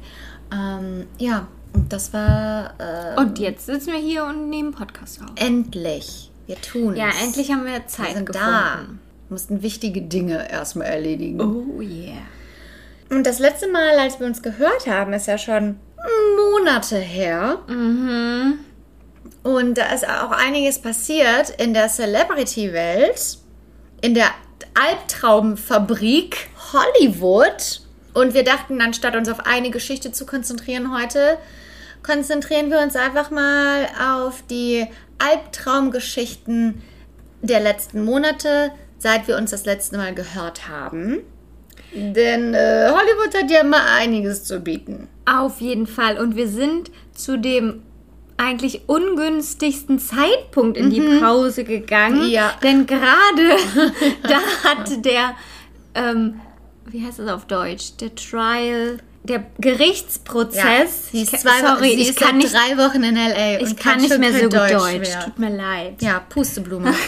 [0.53, 5.29] Ähm, ja, und das war äh, Und jetzt sitzen wir hier und nehmen Podcast auf.
[5.35, 6.29] endlich.
[6.47, 7.23] Wir tun Ja, es.
[7.23, 8.47] endlich haben wir Wir Zeit sind gefunden.
[8.47, 8.79] da.
[9.29, 11.39] Mussten wichtige Dinge erstmal erledigen.
[11.39, 12.21] Oh yeah.
[13.09, 15.79] Und das letzte Mal, als wir uns gehört haben, ist ja schon
[16.37, 17.59] Monate her.
[17.67, 18.59] Mhm.
[19.43, 23.37] Und da ist auch einiges passiert in der Celebrity-Welt,
[24.01, 24.29] in der
[24.73, 27.81] Albtraumfabrik Hollywood.
[28.13, 31.37] Und wir dachten, anstatt uns auf eine Geschichte zu konzentrieren heute,
[32.03, 33.87] konzentrieren wir uns einfach mal
[34.17, 34.87] auf die
[35.19, 36.81] Albtraumgeschichten
[37.41, 41.19] der letzten Monate, seit wir uns das letzte Mal gehört haben.
[41.93, 45.07] Denn äh, Hollywood hat ja immer einiges zu bieten.
[45.25, 46.19] Auf jeden Fall.
[46.19, 47.81] Und wir sind zu dem
[48.37, 52.29] eigentlich ungünstigsten Zeitpunkt in die Pause gegangen.
[52.29, 52.53] Ja.
[52.63, 53.57] Denn gerade
[54.23, 55.35] da hatte der,
[55.95, 56.39] ähm,
[56.85, 57.97] wie heißt es auf Deutsch?
[57.99, 61.09] Der Trial, der Gerichtsprozess.
[61.11, 63.61] sie ist, zwei, sorry, sie ich ist kann nicht, drei Wochen in L.A.
[63.61, 64.99] ich und kann nicht mehr so gut Deutsch.
[64.99, 65.25] mehr.
[65.25, 66.01] Tut mir leid.
[66.01, 66.93] Ja, Pusteblume.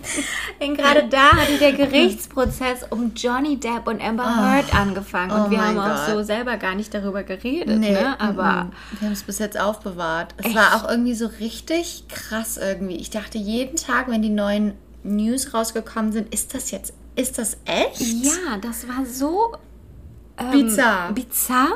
[0.60, 5.30] Denn gerade da hatte der Gerichtsprozess um Johnny Depp und Amber Heard angefangen.
[5.32, 6.14] Und Oh wir haben auch Gott.
[6.16, 8.18] so selber gar nicht darüber geredet, ne?
[8.20, 10.34] Aber mm, wir haben es bis jetzt aufbewahrt.
[10.38, 10.54] Es Echt?
[10.54, 12.96] war auch irgendwie so richtig krass irgendwie.
[12.96, 17.58] Ich dachte jeden Tag, wenn die neuen News rausgekommen sind, ist das jetzt, ist das
[17.66, 18.00] echt?
[18.00, 19.54] ja, das war so
[20.38, 21.10] ähm, Bizarr.
[21.10, 21.14] Mhm.
[21.14, 21.68] Bizarr,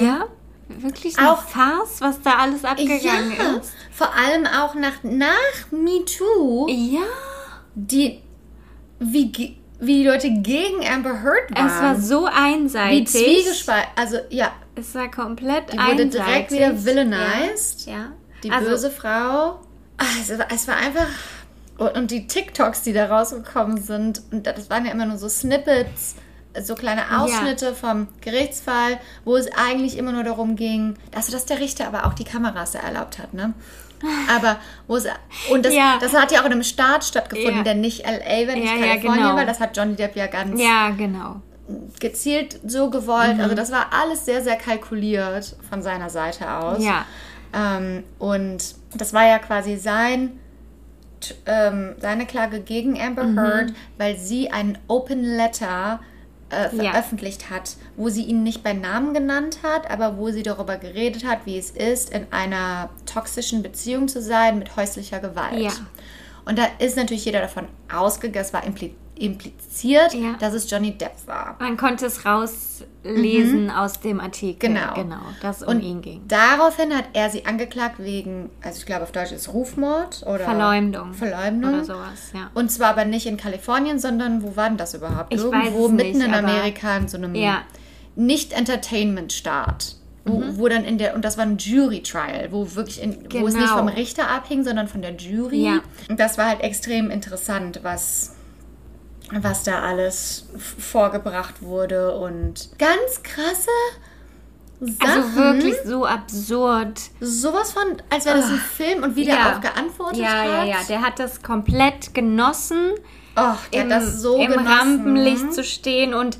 [0.00, 0.24] ja.
[0.68, 3.70] Wirklich eine Auch- Farce, was da alles abgegangen ja, ist.
[3.92, 7.02] vor allem auch nach, nach MeToo, Ja,
[7.76, 8.20] die,
[8.98, 11.66] wie, wie die Leute gegen Amber Heard waren.
[11.66, 13.08] es war so wie einseitig.
[13.08, 13.90] zwiegespalten.
[13.96, 16.10] Also ja, Es war komplett die wurde einseitig.
[16.10, 17.86] direkt wieder villainized.
[17.86, 17.92] Ja.
[17.92, 18.12] ja.
[18.42, 19.60] Die also, böse Frau.
[19.98, 21.06] Ah, Es war, es war einfach.
[21.78, 25.28] Und, und die TikToks, die da rausgekommen sind, und das waren ja immer nur so
[25.28, 26.16] Snippets,
[26.62, 31.58] so kleine Ausschnitte vom Gerichtsfall, wo es eigentlich immer nur darum ging, also dass der
[31.60, 33.52] Richter aber auch die Kameras ja erlaubt hat, ne?
[34.34, 35.06] Aber wo es.
[35.50, 35.98] Und das, Ja.
[36.00, 37.62] das hat ja auch in einem Staat stattgefunden, Ja.
[37.62, 39.36] der nicht LA, wenn nicht Ja, Kalifornien genau.
[39.36, 39.46] war.
[39.46, 41.40] Das hat Johnny Depp ja ganz Ja, genau.
[42.00, 43.36] gezielt so gewollt.
[43.36, 43.40] Mhm.
[43.42, 46.82] Also das war alles sehr, sehr kalkuliert von seiner Seite aus.
[46.84, 47.04] Ja.
[47.54, 48.58] Ähm, und
[48.94, 50.38] das war ja quasi sein,
[51.46, 53.38] ähm, seine Klage gegen Amber Mhm.
[53.38, 56.00] Heard, weil sie einen Open Letter
[56.50, 56.92] äh, Ja.
[56.92, 61.24] veröffentlicht hat, wo sie ihn nicht bei Namen genannt hat, aber wo sie darüber geredet
[61.26, 65.58] hat, wie es ist, in einer toxischen Beziehung zu sein mit häuslicher Gewalt.
[65.60, 65.72] Ja.
[66.44, 70.34] Und da ist natürlich jeder davon ausgegangen, es war impli impliziert, Ja.
[70.38, 71.56] dass es Johnny Depp war.
[71.58, 74.70] Man konnte es rauslesen aus dem Artikel.
[74.70, 74.74] Mhm.
[74.74, 74.94] Genau.
[74.94, 76.22] Genau, das um Und ihn ging.
[76.28, 81.14] daraufhin hat er sie angeklagt wegen, also ich glaube auf Deutsch ist Rufmord oder Verleumdung.
[81.14, 81.74] Verleumdung.
[81.74, 82.50] Oder sowas, ja.
[82.54, 85.32] Und zwar aber nicht in Kalifornien, sondern wo war denn das überhaupt?
[85.32, 87.62] Ich weiß Irgendwo es mitten nicht, in Amerika in so einem Ja.
[88.16, 89.96] Nicht-Entertainment-Staat.
[90.28, 93.54] Wo, wo dann in der, und das war ein Jury-Trial, wo wirklich, in, wo es
[93.54, 93.76] nicht Genau.
[93.78, 95.62] vom Richter abhing, sondern von der Jury.
[95.66, 95.80] Ja.
[96.08, 98.34] Und das war halt extrem interessant, was,
[99.32, 100.46] was da alles
[100.78, 103.70] vorgebracht wurde und ganz krasse
[104.80, 105.10] Sachen.
[105.10, 107.00] Also wirklich so absurd.
[107.20, 109.56] Sowas von, als wäre das ein Film und wie der Ja.
[109.56, 110.46] auch geantwortet Ja, hat.
[110.46, 110.76] ja, ja.
[110.88, 112.92] Der hat das komplett genossen.
[113.36, 114.66] Oh, der im, hat das so im genossen.
[114.68, 116.12] Rampenlicht zu stehen.
[116.14, 116.38] Und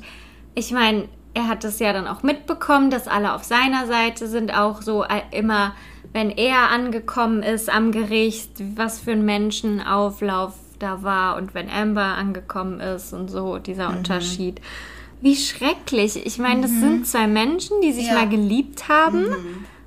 [0.55, 4.55] ich meine, er hat das ja dann auch mitbekommen, dass alle auf seiner Seite sind,
[4.55, 5.73] auch so äh, immer,
[6.13, 12.03] wenn er angekommen ist am Gericht, was für ein Menschenauflauf da war und wenn Amber
[12.03, 13.97] angekommen ist und so, dieser Mhm.
[13.97, 14.61] Unterschied.
[15.21, 16.25] Wie schrecklich.
[16.25, 18.13] Ich meine, das sind zwei Menschen, die sich Ja.
[18.13, 18.17] Mhm.
[18.19, 19.25] mal geliebt haben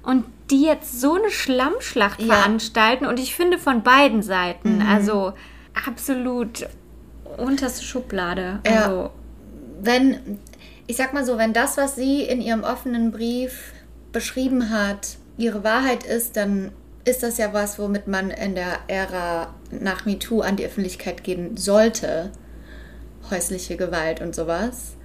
[0.03, 2.27] und die jetzt so eine Schlammschlacht Ja.
[2.27, 2.31] Mhm.
[2.31, 3.07] veranstalten.
[3.07, 5.33] Und ich finde von beiden Seiten, also
[5.87, 6.67] absolut
[7.39, 8.59] unterste Schublade.
[8.67, 8.73] Ja.
[8.87, 9.11] Also,
[9.81, 10.39] wenn,
[10.89, 13.73] ich sag mal so, wenn das, was sie in ihrem offenen Brief
[14.13, 16.73] beschrieben hat, ihre Wahrheit ist, dann
[17.11, 21.57] ist das ja was, womit man in der Ära nach MeToo an die Öffentlichkeit gehen
[21.57, 22.31] sollte.
[23.31, 24.97] Häusliche Gewalt und sowas.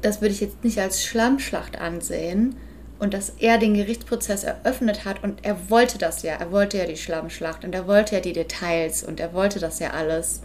[0.00, 2.56] Das würde ich jetzt nicht als Schlammschlacht ansehen.
[2.98, 6.34] Und dass er den Gerichtsprozess eröffnet hat und er wollte das ja.
[6.34, 9.78] Er wollte ja die Schlammschlacht und er wollte ja die Details und er wollte das
[9.80, 10.42] ja alles.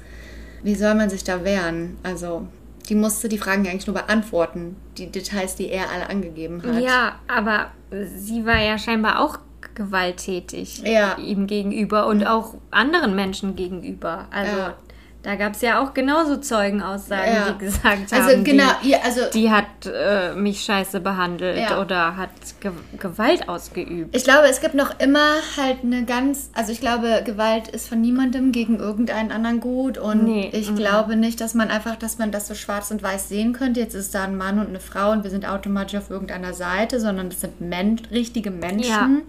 [0.63, 1.97] Wie soll man sich da wehren?
[2.03, 2.47] Also,
[2.89, 4.75] die musste die Fragen ja eigentlich nur beantworten.
[4.97, 6.81] Die Details, die er alle angegeben hat.
[6.81, 7.71] ja, aber
[8.17, 9.37] sie war ja scheinbar auch
[9.76, 11.18] gewalttätig Ja.
[11.18, 14.28] ihm gegenüber und auch anderen Menschen gegenüber.
[14.32, 14.74] Also Ja.
[15.22, 17.51] da gab es ja auch genauso Zeugenaussagen, Ja.
[17.51, 19.22] die gesagt Also, haben, genau, die, also.
[19.34, 22.30] die hat äh, mich scheiße behandelt oder hat
[22.62, 24.16] Ge Gewalt ausgeübt.
[24.16, 27.99] Ich glaube, es gibt noch immer halt eine ganz, also ich glaube, Gewalt ist von
[27.99, 30.76] niemandem gegen irgendeinen anderen gut und Nee, ich mhm.
[30.78, 33.82] glaube nicht, dass man einfach, dass man das so schwarz und weiß sehen könnte.
[33.82, 36.99] Jetzt ist da ein Mann und eine Frau und wir sind automatisch auf irgendeiner Seite,
[37.01, 39.24] sondern das sind Men richtige Menschen.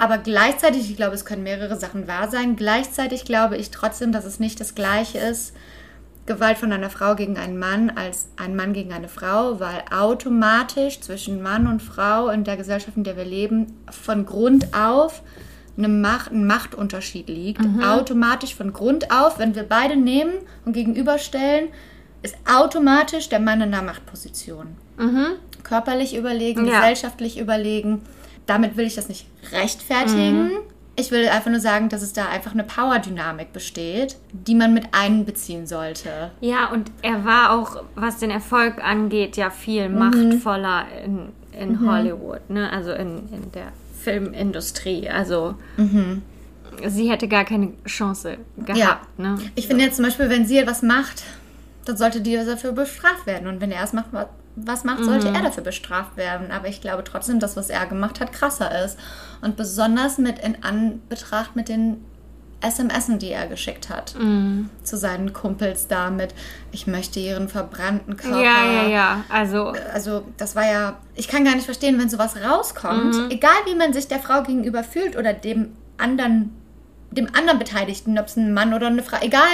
[0.00, 2.56] Aber gleichzeitig, ich glaube, es können mehrere Sachen wahr sein.
[2.56, 5.52] Gleichzeitig glaube ich trotzdem, dass es nicht das Gleiche ist,
[6.24, 11.00] Gewalt von einer Frau gegen einen Mann als ein Mann gegen eine Frau, weil automatisch
[11.00, 15.22] zwischen Mann und Frau in der Gesellschaft, in der wir leben, von Grund auf
[15.76, 17.60] eine Macht, ein Machtunterschied liegt.
[17.84, 20.32] Automatisch von Grund auf, wenn wir beide nehmen
[20.64, 21.68] und gegenüberstellen,
[22.22, 24.68] ist automatisch der Mann in einer Machtposition.
[25.62, 26.80] Körperlich überlegen, Ja.
[26.80, 28.02] gesellschaftlich überlegen.
[28.46, 30.50] Damit will ich das nicht rechtfertigen.
[30.96, 34.88] Ich will einfach nur sagen, dass es da einfach eine Power-Dynamik besteht, die man mit
[34.92, 36.30] einbeziehen sollte.
[36.40, 39.98] Ja, und er war auch, was den Erfolg angeht, ja viel Mhm.
[39.98, 41.28] machtvoller in,
[41.58, 42.70] in Hollywood, ne?
[42.70, 43.68] also in, in der
[44.02, 45.08] Filmindustrie.
[45.08, 46.22] Also Mhm.
[46.86, 48.76] sie hätte gar keine Chance gehabt.
[48.78, 49.00] Ja.
[49.16, 49.38] Ne?
[49.54, 51.22] Ich finde jetzt zum Beispiel, wenn sie etwas macht,
[51.86, 53.48] dann sollte die dafür bestraft werden.
[53.48, 54.12] Und wenn er es macht,
[54.66, 56.50] was macht, sollte er dafür bestraft werden.
[56.50, 58.98] Aber ich glaube trotzdem, dass was er gemacht hat, krasser ist.
[59.40, 62.04] Und besonders mit in Anbetracht mit den
[62.62, 64.68] SMSen, die er geschickt hat Mhm.
[64.82, 66.34] zu seinen Kumpels damit.
[66.72, 68.42] Ich möchte ihren verbrannten Körper.
[68.42, 69.24] Ja, ja, ja.
[69.30, 73.30] Also, Also das war ja, ich kann gar nicht verstehen, wenn sowas rauskommt, Mhm.
[73.30, 76.52] egal wie man sich der Frau gegenüber fühlt oder dem anderen,
[77.10, 79.48] dem anderen Beteiligten, ob es ein Mann oder eine Frau, egal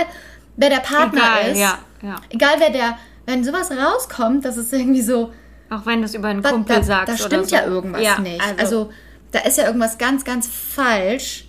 [0.56, 2.16] wer der Partner egal, ist, ja, ja.
[2.30, 5.32] egal wer der, wenn sowas rauskommt, das ist irgendwie so,
[5.70, 7.56] Auch wenn du es über einen Kumpel da, sagst da stimmt so.
[7.56, 8.40] ja irgendwas Ja, nicht.
[8.58, 8.90] Also,
[9.32, 11.44] da ist ja irgendwas ganz, ganz falsch.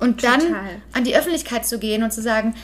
[0.00, 0.82] Und dann Total.
[0.94, 2.54] an die Öffentlichkeit zu gehen und zu sagen,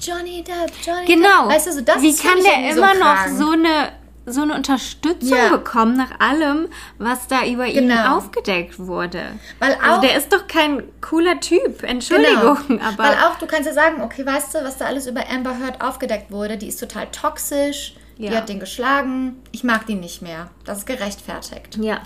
[0.00, 1.42] Johnny Depp, Johnny Genau.
[1.48, 1.56] Depp.
[1.56, 3.88] Weißt du, so das Wie kann der immer so noch so eine,
[4.24, 5.48] so eine Unterstützung Ja.
[5.50, 8.16] bekommen nach allem, was da über ihn Genau.
[8.18, 9.20] aufgedeckt wurde?
[9.58, 12.84] Weil also auch- der ist doch kein cooler Typ, Entschuldigung, Genau.
[12.84, 15.56] aber Weil auch, du kannst ja sagen, okay, weißt du, was da alles über Amber
[15.58, 18.36] Heard aufgedeckt wurde, die ist total toxisch, die Ja.
[18.36, 20.50] hat den geschlagen, ich mag die nicht mehr.
[20.64, 21.76] Das ist gerechtfertigt.
[21.80, 22.00] ja,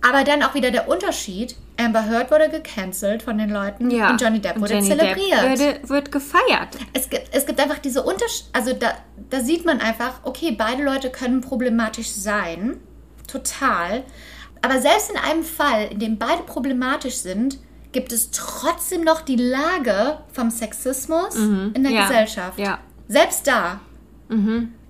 [0.00, 4.10] Aber dann auch wieder der Unterschied, Amber Heard wurde gecancelt von den Leuten ja.
[4.10, 5.58] und Johnny Depp Und wurde Johnny zelebriert.
[5.60, 6.76] Depp wird gefeiert.
[6.92, 8.92] es, gibt, es gibt einfach diese Unterschiede, also da,
[9.30, 12.76] da sieht man einfach, okay, beide Leute können problematisch sein,
[13.26, 14.04] total.
[14.62, 17.58] Aber selbst in einem Fall, in dem beide problematisch sind,
[17.92, 21.96] gibt es trotzdem noch die Lage vom Sexismus in der Mhm.
[21.96, 22.58] Ja, Gesellschaft.
[22.58, 22.78] ja.
[23.08, 23.80] Selbst da.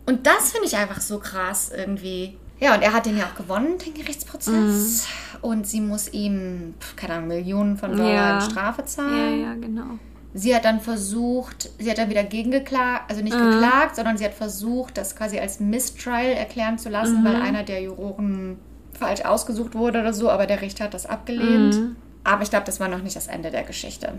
[0.09, 2.37] Und das finde ich einfach so krass irgendwie.
[2.61, 5.07] Ja, und er hat den ja auch gewonnen, den Gerichtsprozess.
[5.43, 8.35] Und sie muss ihm, keine Ahnung, Millionen von Dollar Ja.
[8.45, 9.43] in Strafe Ja, zahlen.
[9.43, 9.99] ja, genau.
[10.35, 13.51] Sie hat dann versucht, sie hat dann wieder gegengeklagt, also nicht Mhm.
[13.51, 17.25] geklagt, sondern sie hat versucht, das quasi als Mistrial erklären zu lassen, Mhm.
[17.25, 18.59] weil einer der Juroren
[18.99, 21.75] falsch ausgesucht wurde oder so, aber der Richter hat das abgelehnt.
[21.77, 21.97] Mhm.
[22.25, 24.15] Aber ich glaube, das war noch nicht das Ende der Geschichte.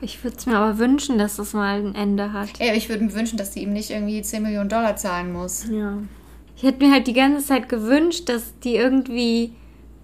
[0.00, 2.48] Ich würde es mir aber wünschen, dass das mal ein Ende hat.
[2.58, 5.66] Ey, ich würde mir wünschen, dass sie ihm nicht irgendwie 10 Millionen Dollar zahlen muss.
[5.70, 5.94] Ja.
[6.56, 9.52] Ich hätte mir halt die ganze Zeit gewünscht, dass die irgendwie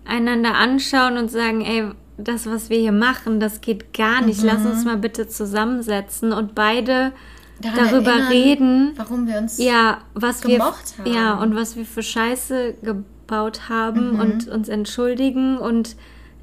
[0.05, 1.85] einander anschauen und sagen, ey,
[2.19, 4.43] das, was wir hier machen, das geht gar nicht.
[4.43, 7.13] Lass uns mal bitte zusammensetzen und beide
[7.61, 9.59] Daran darüber erinnern, reden, Warum wir uns.
[9.59, 11.15] ja, was gemocht wir haben.
[11.15, 14.21] ja und was wir für Scheiße gebaut haben Mhm.
[14.21, 15.97] und uns entschuldigen und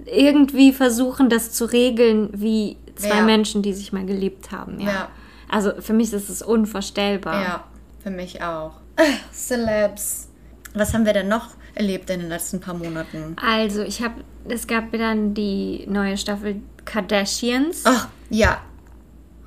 [0.06, 3.24] irgendwie versuchen, das zu regeln, wie zwei Ja.
[3.24, 4.80] Menschen, die sich mal geliebt haben.
[4.80, 4.88] Ja.
[4.92, 5.10] Ja.
[5.48, 7.42] Also für mich ist es unvorstellbar.
[7.42, 7.64] Ja,
[8.04, 8.74] für mich auch.
[9.34, 10.30] Celebs.
[10.74, 13.36] Was haben wir denn noch erlebt in den letzten paar Monaten?
[13.42, 14.16] Also, ich habe,
[14.48, 17.84] es gab dann die neue Staffel Kardashians.
[17.86, 18.60] Ach, ja.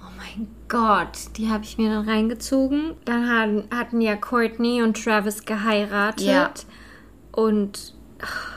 [0.00, 2.94] Oh mein Gott, die habe ich mir dann reingezogen.
[3.04, 6.26] Dann hatten, hatten ja Courtney und Travis geheiratet.
[6.26, 6.50] Ja.
[7.30, 8.48] Und ach,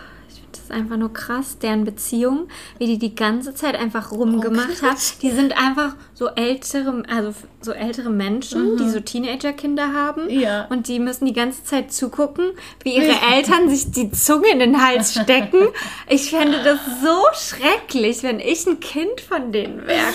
[0.67, 2.47] das einfach nur krass, deren Beziehung,
[2.77, 4.97] wie die die ganze Zeit einfach rumgemacht haben.
[5.21, 10.25] Die sind einfach so ältere, also so ältere Menschen, die so Teenagerkinder haben.
[10.25, 10.39] Mhm.
[10.39, 10.65] Ja.
[10.69, 12.51] Und die müssen die ganze Zeit zugucken,
[12.83, 15.59] wie ihre Eltern sich die Zunge in den Hals stecken.
[16.07, 20.13] Ich fände das so schrecklich, wenn ich ein Kind von denen wäre.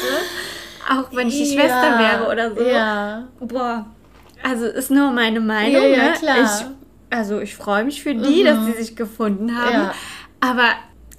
[0.89, 2.63] Auch wenn ich die Ja, Schwester wäre oder so.
[2.63, 3.29] ja.
[3.41, 3.87] Boah.
[4.43, 5.83] Also ist nur meine Meinung.
[5.83, 6.13] Ja, ja, ne?
[6.19, 6.37] klar.
[6.39, 6.45] Mhm.
[6.45, 9.73] Ich, also ich freue mich für die, dass sie sich gefunden haben.
[9.73, 9.95] Ja.
[10.41, 10.69] Aber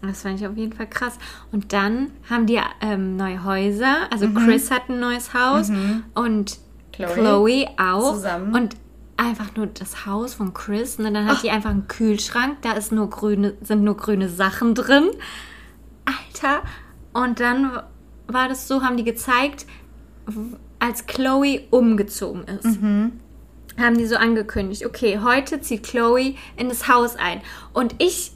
[0.02, 1.18] das fand ich auf jeden Fall krass.
[1.52, 4.12] Und dann haben die ähm, neue Häuser.
[4.12, 4.36] Also Mhm.
[4.36, 5.72] Chris hat ein neues Haus
[6.16, 6.58] und
[6.92, 7.14] Chloe.
[7.14, 8.14] Chloe, auch.
[8.14, 8.56] Zusammen.
[8.56, 8.76] Und
[9.18, 10.98] einfach nur das Haus von Chris.
[10.98, 12.58] Und dann hat die einfach einen Kühlschrank.
[12.64, 15.10] Da ist nur grüne, sind nur grüne Sachen drin.
[16.06, 16.64] Alter.
[17.14, 17.72] Und dann
[18.28, 19.68] war das so, haben die gezeigt,
[20.80, 22.80] als Chloe umgezogen ist.
[23.78, 27.42] Haben die so angekündigt, okay, heute zieht Chloe in das Haus ein.
[27.74, 28.32] Und ich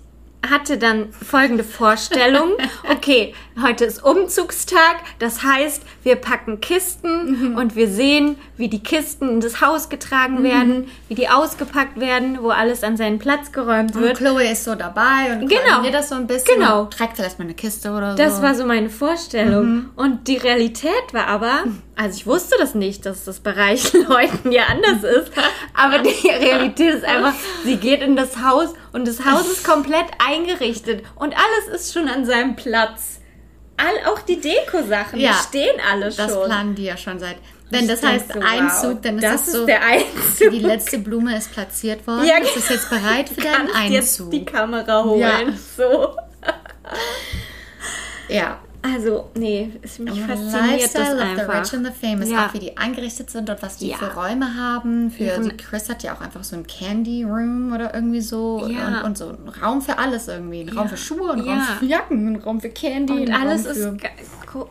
[0.49, 2.49] hatte dann folgende Vorstellung.
[2.91, 4.97] Okay, heute ist Umzugstag.
[5.19, 10.43] Das heißt, wir packen Kisten und wir sehen, wie die Kisten in das Haus getragen
[10.43, 14.17] werden, wie die ausgepackt werden, wo alles an seinen Platz geräumt Und wird.
[14.17, 15.61] Chloe ist so dabei und Genau.
[15.63, 16.55] koordiniert das so ein bisschen.
[16.59, 16.81] Genau.
[16.83, 18.17] und Trägt vielleicht mal eine Kiste oder so.
[18.17, 19.65] Das war so meine Vorstellung.
[19.65, 19.89] Mhm.
[19.95, 21.63] Und die Realität war aber,
[21.95, 25.31] also ich wusste das nicht, dass das bei reichen Leuten ja anders ist.
[25.73, 27.33] Aber die Realität ist einfach,
[27.63, 32.07] sie geht in das Haus und das Haus ist komplett eingerichtet und alles ist schon
[32.07, 33.19] an seinem Platz.
[33.77, 35.31] All, auch die Deko-Sachen, Ja.
[35.33, 36.27] die stehen alle schon.
[36.27, 37.35] Das planen die ja schon seit.
[37.69, 39.65] Wenn das denk heißt so, Einzug, wow, dann ist das das ist so.
[39.65, 40.51] der Einzug.
[40.51, 42.25] Die letzte Blume ist platziert worden.
[42.25, 44.31] Ja, es ist jetzt bereit für deinen Kannst jetzt Einzug.
[44.31, 45.19] die Kamera holen.
[45.19, 45.39] Ja.
[45.75, 46.15] So.
[48.29, 48.59] ja.
[48.93, 51.61] Also, nee, es mich fasziniert Lifestyle das of the einfach.
[51.61, 52.29] rich and the famous.
[52.29, 52.45] Ja.
[52.45, 53.97] Auch wie die eingerichtet sind und was die Ja.
[53.97, 55.09] für Räume haben.
[55.11, 58.67] Für, also Chris hat ja auch einfach so ein Candy Room oder irgendwie so.
[58.67, 58.87] Ja.
[58.99, 60.61] Und, und so ein Raum für alles irgendwie.
[60.61, 61.61] Ein Raum für Schuhe, ein Raum Ja.
[61.79, 63.13] für Jacken, ein Raum für Candy.
[63.27, 63.87] Und alles ist,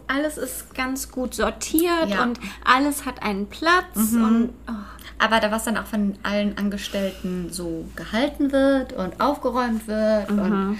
[0.07, 2.23] alles ist ganz gut sortiert Ja.
[2.23, 4.73] und alles hat einen Platz und oh,
[5.19, 10.29] Aber da was dann auch von allen Angestellten so gehalten wird und aufgeräumt wird.
[10.31, 10.79] Und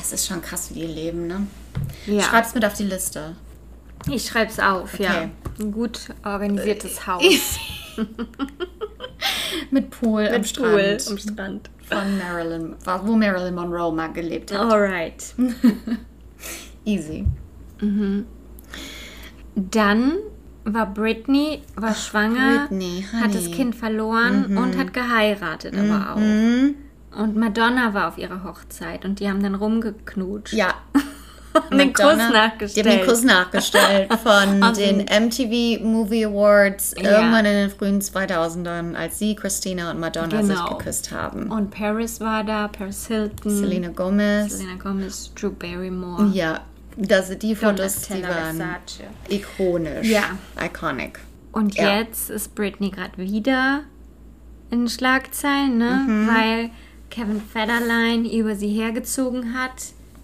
[0.00, 1.46] es ist schon krass, wie die leben, ne?
[2.06, 2.22] Ja.
[2.22, 3.36] Schreib's mit auf die Liste.
[4.10, 5.10] Ich schreibe es auf, ja.
[5.10, 5.28] Okay.
[5.60, 7.58] Ein gut organisiertes Haus.
[9.70, 10.72] Mit Pool am Strand.
[10.72, 11.70] Pool am Strand.
[11.88, 12.74] Von Marilyn,
[13.04, 14.60] wo Marilyn Monroe mal gelebt hat.
[14.60, 15.34] Alright.
[16.84, 17.26] Easy.
[19.54, 20.12] Dann
[20.64, 23.50] war Britney, war schwanger, Britney, hat das.
[23.50, 26.18] Kind verloren und hat geheiratet aber auch.
[27.18, 30.54] Und Madonna war auf ihrer Hochzeit und die haben dann rumgeknutscht.
[30.54, 30.74] Ja.
[31.70, 32.86] Und den Kuss nachgestellt.
[32.86, 37.10] Die haben den Kuss nachgestellt von den MTV Movie Awards Ja.
[37.18, 40.78] irgendwann in den frühen 2000ern, als sie, Christina und Madonna sich Genau.
[40.78, 41.50] geküsst haben.
[41.52, 44.56] Und Paris war da, Paris Hilton, Selena Gomez.
[44.56, 46.60] Selena Gomez, Drew Barrymore, Ja,
[46.96, 49.02] das, die Fotos, die waren Versace.
[49.28, 50.08] ikonisch.
[50.08, 50.22] Ja.
[50.58, 51.18] Iconic.
[51.52, 51.98] Und Ja.
[51.98, 53.80] jetzt ist Britney gerade wieder
[54.70, 55.90] in Schlagzeilen, ne?
[56.08, 56.28] Mhm.
[56.28, 56.70] Weil
[57.12, 59.72] Kevin Federline über sie hergezogen hat,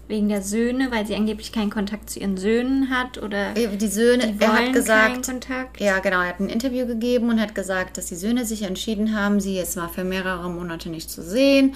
[0.07, 4.33] wegen der Söhne, weil sie angeblich keinen Kontakt zu ihren Söhnen hat oder Die Söhne,
[4.33, 5.79] die er hat keinen gesagt, Kontakt.
[5.79, 9.15] ja genau, er hat ein Interview gegeben und hat gesagt, dass die Söhne sich entschieden
[9.15, 11.75] haben, sie jetzt mal für mehrere Monate nicht zu sehen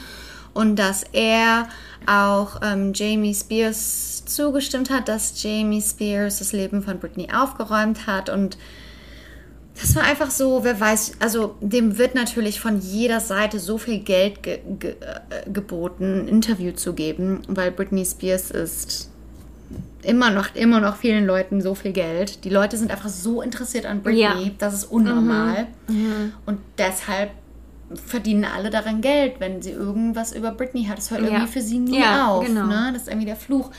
[0.56, 1.70] und dass er
[2.08, 8.30] auch ähm, Jamie Spears zugestimmt hat, dass Jamie Spears das Leben von Britney aufgeräumt hat
[8.30, 8.58] und
[9.96, 14.44] war einfach so, wer weiß, also dem wird natürlich von jeder Seite so viel Geld
[14.44, 19.10] ge ge äh, geboten, ein Interview zu geben, weil Britney Spears ist
[20.04, 22.44] immer noch, immer noch vielen Leuten so viel Geld.
[22.44, 24.36] Die Leute sind einfach so interessiert an Britney, Ja.
[24.58, 25.68] das ist unnormal.
[26.46, 27.32] Und deshalb
[28.08, 30.98] verdienen alle daran Geld, wenn sie irgendwas über Britney hat.
[30.98, 31.28] Das hört Ja.
[31.28, 32.46] irgendwie für sie nie Ja, auf.
[32.46, 32.66] genau.
[32.68, 32.90] Ne?
[32.94, 33.72] Das ist irgendwie der Fluch.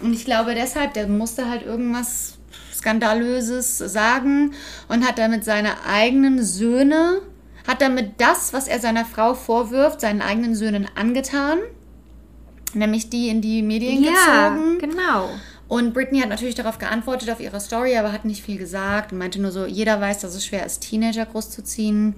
[0.00, 2.38] Und ich glaube deshalb, der musste halt irgendwas
[2.82, 4.52] Skandalöses sagen
[4.88, 7.20] und hat damit seine eigenen Söhne,
[7.66, 11.58] hat damit das, was er seiner Frau vorwirft, seinen eigenen Söhnen angetan.
[12.74, 14.78] Nämlich die in die Medien Ja, gezogen.
[14.78, 15.28] genau.
[15.68, 19.18] Und Britney hat natürlich darauf geantwortet, auf ihre Story, aber hat nicht viel gesagt und
[19.18, 22.14] meinte nur so, jeder weiß, dass es schwer ist, Teenager großzuziehen.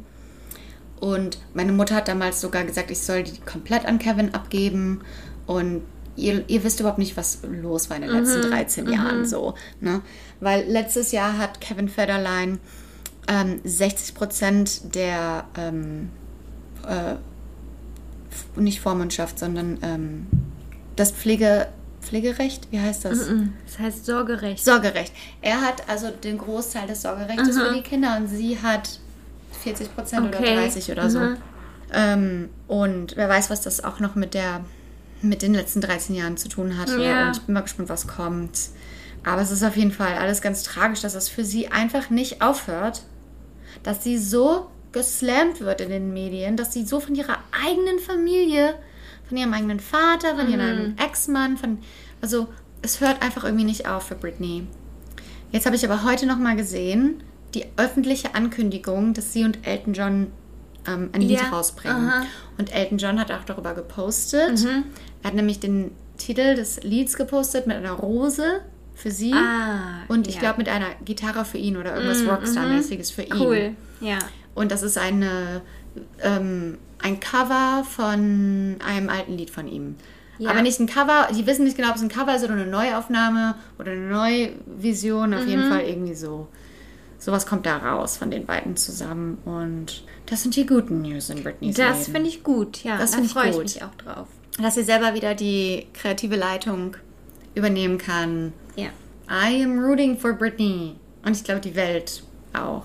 [0.98, 5.02] Und meine Mutter hat damals sogar gesagt, ich soll die komplett an Kevin abgeben.
[5.46, 5.82] Und
[6.16, 9.54] ihr, ihr wisst überhaupt nicht, was los war in den letzten 13 Jahren so.
[9.80, 10.00] Ne?
[10.44, 12.58] Weil letztes Jahr hat Kevin Federline
[13.28, 16.10] ähm, 60 Prozent der, ähm,
[16.86, 17.14] äh,
[18.60, 20.26] nicht Vormundschaft, sondern ähm,
[20.96, 21.68] das Pflege,
[22.02, 23.20] Pflegerecht, wie heißt das?
[23.66, 24.62] Das heißt Sorgerecht.
[24.62, 25.12] Sorgerecht.
[25.40, 29.00] Er hat also den Großteil des Sorgerechtes für die Kinder und sie hat
[29.62, 30.58] 40 Prozent oder Okay.
[30.58, 31.20] 30% oder so.
[31.20, 31.36] Mhm.
[31.92, 34.60] Ähm, und wer weiß, was das auch noch mit der
[35.22, 37.02] mit den letzten 13 Jahren zu tun hatte.
[37.02, 37.28] Ja.
[37.28, 38.58] Und ich bin mal gespannt, was kommt.
[39.24, 42.42] Aber es ist auf jeden Fall alles ganz tragisch, dass das für sie einfach nicht
[42.42, 43.02] aufhört.
[43.82, 48.74] Dass sie so geslammt wird in den Medien, dass sie so von ihrer eigenen Familie,
[49.28, 51.78] von ihrem eigenen Vater, von ihrem eigenen Ex-Mann, von.
[52.20, 52.48] Also,
[52.82, 54.66] es hört einfach irgendwie nicht auf für Britney.
[55.50, 57.22] Jetzt habe ich aber heute noch mal gesehen,
[57.54, 60.26] die öffentliche Ankündigung, dass sie und Elton John
[60.86, 62.08] ähm, ein Lied Ja, rausbringen.
[62.08, 62.20] aha.
[62.20, 62.26] Mhm.
[62.58, 64.64] Und Elton John hat auch darüber gepostet.
[65.22, 68.60] Er hat nämlich den Titel des Lieds gepostet mit einer Rose
[68.94, 69.32] für sie.
[69.32, 70.40] Ah, und ich ja.
[70.40, 73.34] glaube mit einer Gitarre für ihn oder irgendwas Rockstar-mäßiges für ihn.
[73.40, 73.70] Cool.
[74.00, 74.18] Ja.
[74.54, 75.62] Und das ist eine,
[76.22, 79.96] ähm, ein Cover von einem alten Lied von ihm.
[80.38, 80.50] Ja.
[80.50, 82.66] Aber nicht ein Cover, die wissen nicht genau, ob es ein Cover ist oder eine
[82.66, 85.34] Neuaufnahme oder eine Neuvision.
[85.34, 85.48] Auf Mhm.
[85.48, 86.48] jeden Fall irgendwie so.
[87.18, 89.38] Sowas kommt da raus von den beiden zusammen.
[89.44, 92.98] Und das sind die guten News in Britney's Das finde ich gut, ja.
[92.98, 94.28] Das da freue ich mich auch drauf.
[94.60, 96.96] Dass sie selber wieder die kreative Leitung
[97.54, 98.52] übernehmen kann.
[98.76, 98.88] Ja.
[99.30, 100.96] I am rooting for Britney.
[101.24, 102.22] Und ich glaube, die Welt
[102.52, 102.84] auch.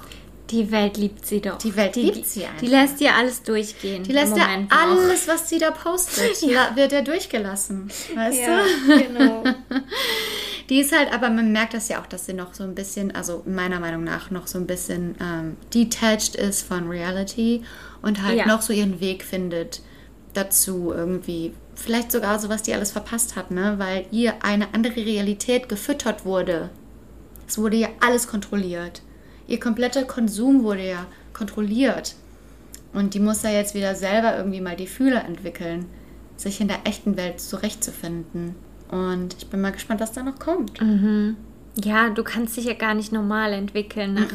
[0.50, 1.58] Die Welt liebt sie doch.
[1.60, 2.58] Die Welt die, liebt sie einfach.
[2.60, 4.02] Die lässt ihr alles durchgehen.
[4.04, 4.72] Die lässt ja noch.
[4.72, 7.88] alles, was sie da postet, la- wird ja durchgelassen.
[8.16, 9.04] Weißt Ja, du?
[9.04, 9.44] genau.
[10.70, 13.14] Die ist halt, aber man merkt das ja auch, dass sie noch so ein bisschen,
[13.16, 17.64] also meiner Meinung nach noch so ein bisschen ähm, detached ist von Reality
[18.04, 18.46] und halt Ja.
[18.46, 19.82] noch so ihren Weg findet
[20.34, 21.54] dazu irgendwie.
[21.82, 23.76] Vielleicht sogar so, was die alles verpasst hat, ne?
[23.78, 26.70] Weil ihr eine andere Realität gefüttert wurde.
[27.48, 29.02] Es wurde ja alles kontrolliert.
[29.48, 32.16] Ihr kompletter Konsum wurde ja kontrolliert.
[32.94, 35.86] Und die muss ja jetzt wieder selber irgendwie mal die Fühler entwickeln,
[36.36, 38.56] sich in der echten Welt zurechtzufinden.
[38.92, 40.80] Und ich bin mal gespannt, was da noch kommt.
[41.82, 44.32] Ja, du kannst dich ja gar nicht normal entwickeln nach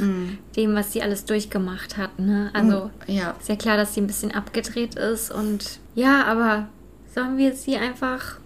[0.57, 2.19] dem, was sie alles durchgemacht hat.
[2.19, 2.51] Ne?
[2.55, 3.35] Also Ja.
[3.39, 6.69] ist ja klar, dass sie ein bisschen abgedreht ist und ja, aber
[7.15, 8.39] sollen wir sie einfach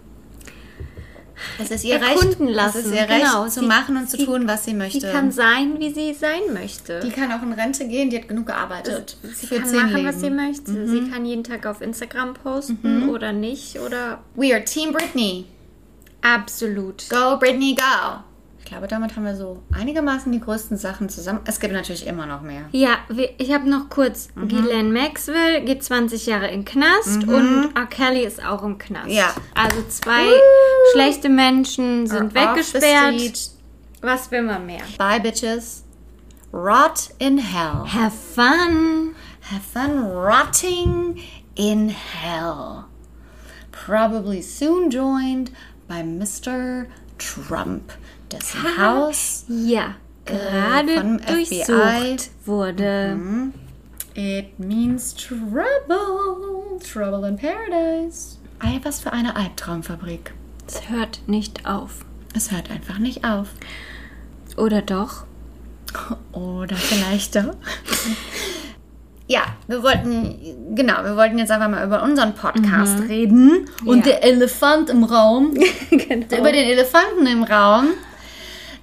[1.57, 2.79] Es ist ihr erkunden Recht, lassen?
[2.79, 4.99] Es ist ihr Recht, Genau, zu sie- machen und zu sie- tun, was sie möchte.
[5.01, 6.99] Sie kann sein, wie sie sein möchte.
[6.99, 9.17] Die kann auch in Rente gehen, die hat genug gearbeitet.
[9.23, 10.07] sie für kann machen, Leben.
[10.07, 10.87] was sie möchte.
[10.87, 15.45] Sie kann jeden Tag auf Instagram posten oder nicht oder We are Team Britney.
[16.21, 17.05] absolut.
[17.09, 18.19] Go, Britney, go.
[18.69, 21.39] Ich glaube, damit haben wir so einigermaßen die größten Sachen zusammen.
[21.45, 22.65] Es gibt natürlich immer noch mehr.
[22.71, 22.99] Ja,
[23.39, 24.29] ich habe noch kurz.
[24.35, 24.47] Mhm.
[24.47, 27.87] Ghislaine Maxwell geht 20 Jahre in Knast und R.
[27.87, 29.09] Kelly ist auch im Knast.
[29.09, 29.33] Ja.
[29.55, 30.23] Also zwei
[30.93, 33.49] schlechte Menschen sind Are weggesperrt.
[34.01, 34.83] Was will man mehr?
[34.99, 35.83] Bye, bitches.
[36.53, 37.91] Rot in hell.
[37.91, 39.15] Have fun.
[39.49, 41.17] Have fun rotting
[41.55, 42.85] in hell.
[43.71, 45.49] Probably soon joined
[45.87, 46.85] by Mr.
[47.19, 47.91] Trump,
[48.31, 53.17] dessen Haus Ja, gerade vom durchsucht wurde.
[54.15, 55.65] It means trouble.
[56.91, 58.37] Trouble in paradise.
[58.59, 60.33] Ei, was für eine Albtraumfabrik.
[60.67, 62.05] Es hört nicht auf.
[62.35, 63.47] Es hört einfach nicht auf.
[64.57, 65.23] Oder doch?
[66.31, 67.55] Oder vielleicht doch.
[69.27, 73.67] Ja, wir wollten, genau, wir wollten jetzt einfach mal über unseren Podcast reden.
[73.85, 74.13] Und Ja.
[74.13, 75.53] der Elefant im Raum.
[75.91, 76.25] genau.
[76.37, 77.89] Über den Elefanten im Raum.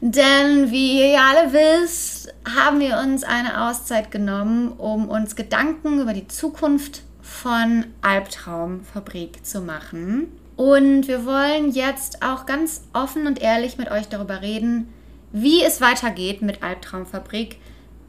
[0.08, 6.12] Denn wie ihr alle wisst, haben wir uns eine Auszeit genommen, um uns Gedanken über
[6.12, 10.28] die Zukunft von Albtraumfabrik zu machen.
[10.54, 14.94] Und wir wollen jetzt auch ganz offen und ehrlich mit euch darüber reden,
[15.32, 17.56] wie es weitergeht mit Albtraumfabrik,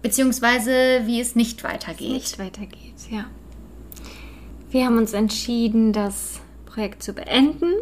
[0.03, 2.13] beziehungsweise wie es nicht weitergeht.
[2.13, 3.25] nicht weitergeht, ja.
[4.69, 7.73] Wir haben uns entschieden, das Projekt zu beenden.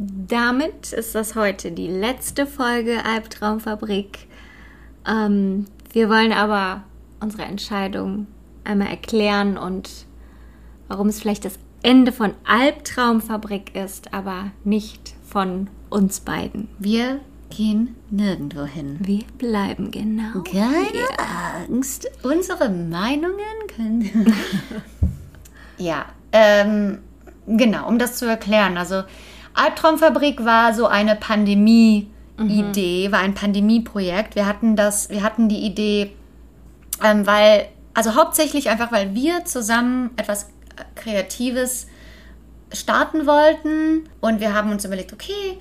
[0.00, 4.28] Damit ist das heute die letzte Folge Albtraumfabrik.
[5.04, 6.84] Ähm, wir wollen aber
[7.18, 8.28] unsere Entscheidung
[8.62, 10.06] einmal erklären und
[10.86, 16.68] warum es vielleicht das Ende von Albtraumfabrik ist, aber nicht von uns beiden.
[16.78, 17.18] Wir
[17.50, 18.98] gehen nirgendwo hin.
[19.00, 20.44] Wir bleiben genau.
[20.44, 23.36] Keine Angst, unsere Meinungen
[23.74, 24.32] können.
[25.76, 26.98] ja, ähm,
[27.48, 28.78] genau, um das zu erklären.
[28.78, 29.02] Also,
[29.54, 34.34] Albtraumfabrik war so eine Pandemie-Idee, war ein Pandemieprojekt.
[34.34, 36.12] Wir hatten das, wir hatten die Idee,
[37.02, 40.50] ähm, weil, also hauptsächlich einfach, weil wir zusammen etwas
[40.94, 41.88] Kreatives
[42.72, 44.08] starten wollten.
[44.20, 45.58] Und wir haben uns überlegt, okay,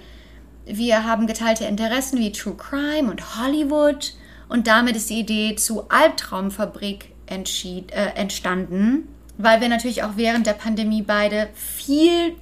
[0.66, 4.14] wir haben geteilte Interessen wie True Crime und Hollywood.
[4.50, 9.08] Und damit ist die Idee zu Albtraumfabrik entschied, äh, entstanden,
[9.38, 12.36] weil wir natürlich auch während der Pandemie beide viel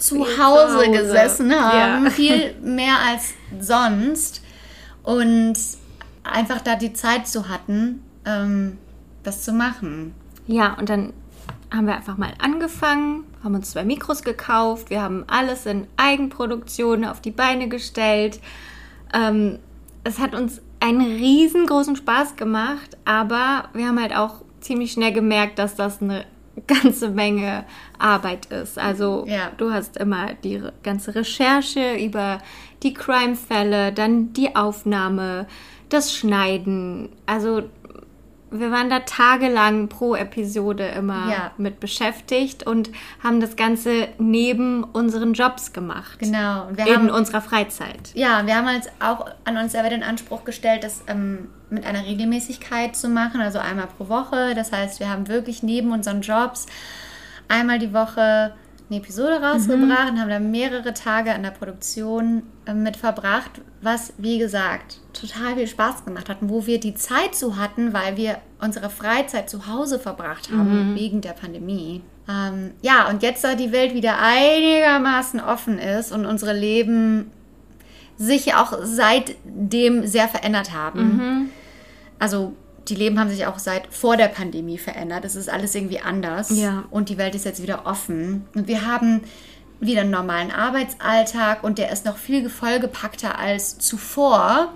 [0.00, 0.90] zu Hause.
[0.90, 2.10] gesessen haben, Ja.
[2.10, 4.42] viel mehr als sonst
[5.02, 5.54] und
[6.24, 8.78] einfach da die Zeit zu hatten, ähm,
[9.22, 10.14] das zu machen.
[10.46, 11.12] Ja, und dann
[11.72, 17.04] haben wir einfach mal angefangen, haben uns zwei Mikros gekauft, wir haben alles in Eigenproduktion
[17.04, 18.40] auf die Beine gestellt.
[19.14, 19.58] Ähm,
[20.02, 25.58] es hat uns einen riesengroßen Spaß gemacht, aber wir haben halt auch ziemlich schnell gemerkt,
[25.58, 26.24] dass das eine
[26.66, 27.64] ganze Menge
[27.98, 28.78] Arbeit ist.
[28.78, 29.50] Also Ja.
[29.56, 32.38] du hast immer die ganze Recherche über
[32.82, 35.46] die Crime-Fälle, dann die Aufnahme,
[35.88, 37.10] das Schneiden.
[37.26, 37.62] Also
[38.50, 41.50] wir waren da tagelang pro Episode immer Ja.
[41.56, 42.90] mit beschäftigt und
[43.22, 46.18] haben das Ganze neben unseren Jobs gemacht.
[46.18, 46.66] Genau.
[46.66, 48.10] Und wir In haben unserer Freizeit.
[48.14, 52.04] Ja, wir haben halt auch an uns selber den Anspruch gestellt, das ähm, mit einer
[52.04, 54.54] Regelmäßigkeit zu machen, also einmal pro Woche.
[54.54, 56.66] Das heißt, wir haben wirklich neben unseren Jobs
[57.48, 58.52] einmal die Woche
[58.90, 64.12] eine Episode rausgebracht und haben da mehrere Tage an der Produktion äh, mit verbracht, was,
[64.18, 68.16] wie gesagt, total viel Spaß gemacht hat, und wo wir die Zeit zu hatten, weil
[68.16, 72.02] wir unsere Freizeit zu Hause verbracht haben, wegen der Pandemie.
[72.28, 77.30] Ähm, ja, und jetzt, da die Welt wieder einigermaßen offen ist und unsere Leben
[78.18, 81.50] sich auch seitdem sehr verändert haben.
[82.18, 82.54] Also
[82.90, 85.24] die Leben haben sich auch seit vor der Pandemie verändert.
[85.24, 86.50] Es ist alles irgendwie anders.
[86.50, 86.84] Ja.
[86.90, 88.46] Und die Welt ist jetzt wieder offen.
[88.54, 89.22] Und wir haben
[89.78, 94.72] wieder einen normalen Arbeitsalltag und der ist noch viel vollgepackter als zuvor.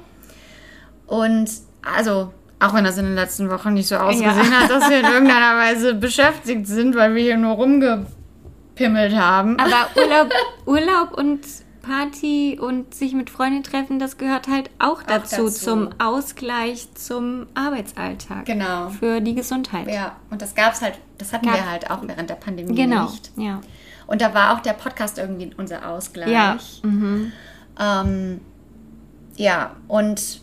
[1.06, 1.50] Und
[1.82, 5.06] also, auch wenn das in den letzten Wochen nicht so ausgesehen hat, dass wir in
[5.06, 9.58] irgendeiner Weise beschäftigt sind, weil wir hier nur rumgepimmelt haben.
[9.58, 10.32] Aber Urlaub,
[10.66, 11.40] Urlaub und
[11.85, 15.64] Party und sich mit Freunden treffen, das gehört halt auch dazu, dazu.
[15.64, 18.47] zum Ausgleich zum Arbeitsalltag.
[18.47, 18.91] Genau.
[18.91, 19.87] Für die Gesundheit.
[19.89, 23.05] Ja, und das gab's halt, das hatten Gab- wir halt auch während der Pandemie Genau.
[23.05, 23.30] nicht.
[23.37, 23.61] Ja.
[24.07, 26.28] Und da war auch der Podcast irgendwie unser Ausgleich.
[26.30, 26.59] Ja.
[26.82, 27.32] Mhm.
[27.80, 28.41] Ähm,
[29.37, 30.41] ja, und,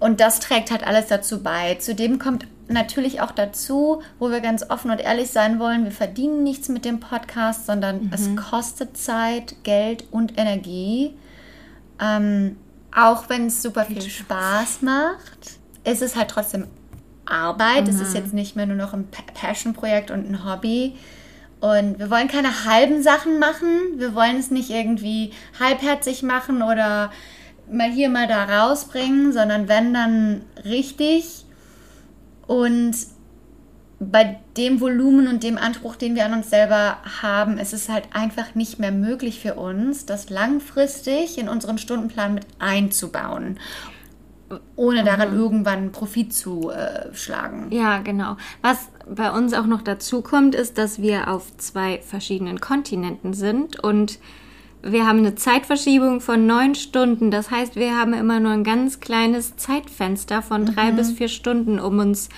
[0.00, 1.74] und das trägt halt alles dazu bei.
[1.76, 6.42] Zudem kommt natürlich auch dazu, wo wir ganz offen und ehrlich sein wollen, wir verdienen
[6.42, 11.14] nichts mit dem Podcast, sondern es kostet Zeit, Geld und Energie.
[12.00, 12.56] Ähm,
[12.94, 16.66] auch wenn es super viel Spaß macht, ist es halt trotzdem
[17.24, 17.88] Arbeit.
[17.88, 20.96] Es ist jetzt nicht mehr nur noch ein Pa- Passion-Projekt und ein Hobby.
[21.60, 23.68] Und wir wollen keine halben Sachen machen.
[23.96, 27.10] Wir wollen es nicht irgendwie halbherzig machen oder
[27.70, 31.45] mal hier, mal da rausbringen, sondern wenn dann richtig
[32.46, 32.96] und
[33.98, 38.08] bei dem Volumen und dem Anspruch, den wir an uns selber haben, ist es halt
[38.12, 43.58] einfach nicht mehr möglich für uns, das langfristig in unseren Stundenplan mit einzubauen,
[44.76, 45.40] ohne daran mhm.
[45.40, 47.68] irgendwann Profit zu äh, schlagen.
[47.70, 48.36] Ja, genau.
[48.60, 53.82] Was bei uns auch noch dazu kommt, ist, dass wir auf zwei verschiedenen Kontinenten sind
[53.82, 54.18] und
[54.92, 57.30] wir haben eine Zeitverschiebung von neun Stunden.
[57.30, 60.96] Das heißt, wir haben immer nur ein ganz kleines Zeitfenster von drei mhm.
[60.96, 62.28] bis vier Stunden, um uns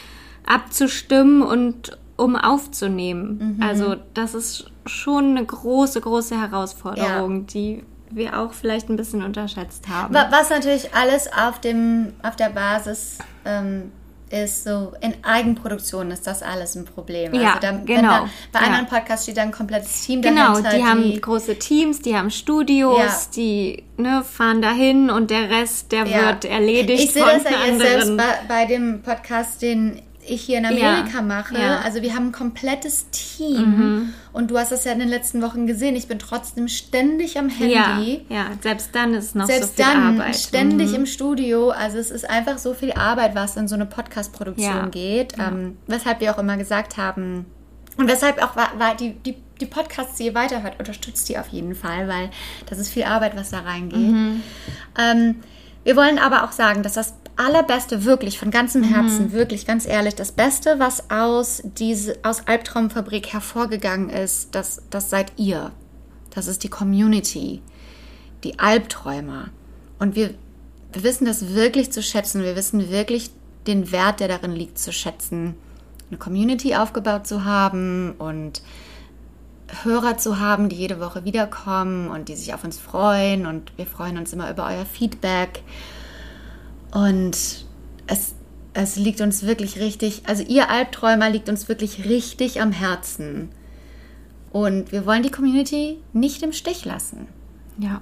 [0.47, 3.57] abzustimmen und um aufzunehmen.
[3.57, 3.63] Mhm.
[3.63, 7.47] Also das ist schon eine große, große Herausforderung, ja.
[7.47, 10.15] die wir auch vielleicht ein bisschen unterschätzt haben.
[10.15, 13.93] Was natürlich alles auf, dem, auf der Basis ähm,
[14.31, 17.35] ist so, in Eigenproduktion ist das alles ein Problem.
[17.35, 18.09] Ja, also da, genau.
[18.09, 18.67] Da, bei ja.
[18.67, 20.71] anderen Podcasts steht da ein komplettes Team genau, dahinter.
[20.71, 23.17] Genau, die, die haben große Teams, die haben Studios, ja.
[23.37, 26.27] die ne, fahren dahin und der Rest, der ja.
[26.27, 30.59] wird erledigt Ich sehe das ja jetzt selbst bei, bei, dem Podcast, den ich hier
[30.59, 31.59] in Amerika ja, mache.
[31.59, 31.81] Ja.
[31.81, 34.15] Also wir haben ein komplettes Team mhm.
[34.33, 35.97] und du hast das ja in den letzten Wochen gesehen.
[35.97, 38.25] Ich bin trotzdem ständig am Handy.
[38.29, 38.47] Ja, ja.
[38.63, 40.37] selbst dann ist noch selbst so viel dann Arbeit.
[40.37, 40.95] ständig mhm.
[40.97, 41.71] im Studio.
[41.71, 45.35] Also es ist einfach so viel Arbeit, was in so eine Podcast-Produktion geht.
[45.39, 47.47] Ähm, weshalb wir auch immer gesagt haben
[47.97, 51.49] und weshalb auch war, war die, die die Podcasts, die ihr weiterhört, unterstützt die auf
[51.49, 52.31] jeden Fall, weil
[52.67, 53.99] das ist viel Arbeit, was da reingeht.
[53.99, 54.43] Mhm.
[54.99, 55.37] Ähm,
[55.85, 59.33] wir wollen aber auch sagen, dass das allerbeste, wirklich von ganzem Herzen, mhm.
[59.33, 65.33] wirklich ganz ehrlich, das Beste, was aus, diese, aus Albtraumfabrik hervorgegangen ist, das, das seid
[65.37, 65.73] ihr.
[66.31, 67.63] Das ist die Community,
[68.45, 69.51] die Albträumer.
[69.99, 70.35] Und wir,
[70.93, 72.43] wir wissen das wirklich zu schätzen.
[72.43, 73.31] Wir wissen wirklich
[73.67, 75.55] den Wert, der darin liegt, zu schätzen,
[76.11, 78.63] eine Community aufgebaut zu haben und
[79.83, 83.47] Hörer zu haben, die jede Woche wiederkommen und die sich auf uns freuen.
[83.47, 85.63] Und wir freuen uns immer über euer Feedback.
[86.93, 87.67] Und
[88.07, 88.35] es,
[88.75, 93.51] es liegt uns wirklich richtig, also ihr Albträumer liegt uns wirklich richtig am Herzen.
[94.51, 97.29] Und wir wollen die Community nicht im Stich lassen.
[97.79, 98.01] Ja,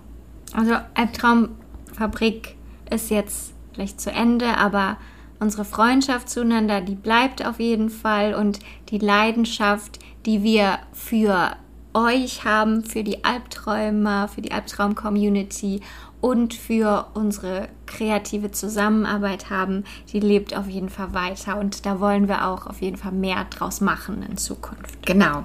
[0.53, 2.57] also Albtraumfabrik
[2.91, 4.97] ist jetzt vielleicht zu Ende, aber
[5.39, 11.57] unsere Freundschaft zueinander, die bleibt auf jeden Fall und die Leidenschaft, die wir für
[11.93, 15.80] euch haben, für die Albträumer, für die Albtraum-Community
[16.27, 22.27] und für unsere kreative Zusammenarbeit haben, die lebt auf jeden Fall weiter und da wollen
[22.27, 25.07] wir auch auf jeden Fall mehr draus machen in Zukunft.
[25.07, 25.45] Genau.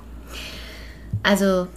[1.21, 1.67] Also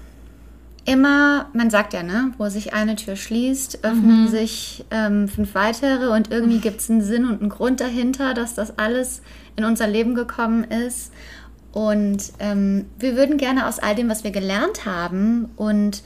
[0.87, 4.29] immer, man sagt ja, ne, wo sich eine Tür schließt, öffnen mhm.
[4.29, 8.55] sich ähm, fünf weitere und irgendwie gibt es einen Sinn und einen Grund dahinter, dass
[8.55, 9.21] das alles
[9.55, 11.13] in unser Leben gekommen ist.
[11.73, 16.03] Und ähm, wir würden gerne aus all dem, was wir gelernt haben und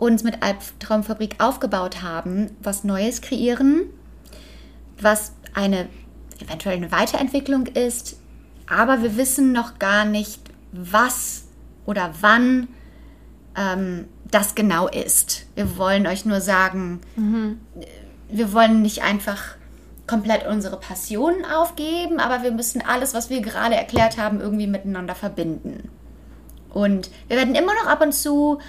[0.00, 3.84] uns mit Albtraumfabrik aufgebaut haben, was Neues kreieren,
[4.98, 5.88] was eine
[6.40, 8.16] eventuell eine Weiterentwicklung ist,
[8.66, 10.40] aber wir wissen noch gar nicht,
[10.72, 11.44] was
[11.84, 12.68] oder wann
[13.56, 15.46] ähm, das genau ist.
[15.54, 17.60] Wir wollen euch nur sagen, mhm.
[18.28, 19.56] wir wollen nicht einfach
[20.06, 25.14] komplett unsere Passionen aufgeben, aber wir müssen alles, was wir gerade erklärt haben, irgendwie miteinander
[25.14, 25.88] verbinden.
[26.70, 28.60] Und wir werden immer noch ab und zu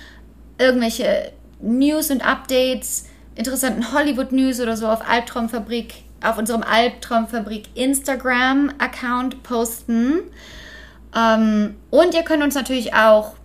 [0.62, 1.32] irgendwelche
[1.62, 3.06] News und Updates,
[3.36, 10.20] interessanten Hollywood-News oder so auf Albtraumfabrik, auf unserem Albtraumfabrik Instagram-Account posten.
[11.16, 13.36] Ähm, und ihr könnt uns natürlich auch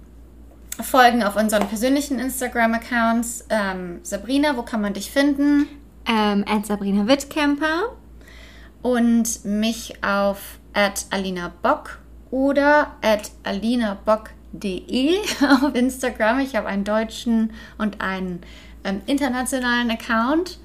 [0.81, 3.47] folgen auf unseren persönlichen Instagram-Accounts.
[3.49, 5.69] Ähm, Sabrina, wo kann man dich finden?
[6.07, 7.93] Ähm, at Sabrina Wittkemper.
[8.83, 11.99] Und mich auf at Alina Bock
[12.31, 16.41] oder at Alina Bock de auf Instagram.
[16.41, 18.41] Ich habe einen deutschen und einen
[18.85, 20.59] ähm, internationalen Account.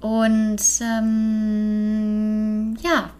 [0.00, 3.10] Und ähm, ja.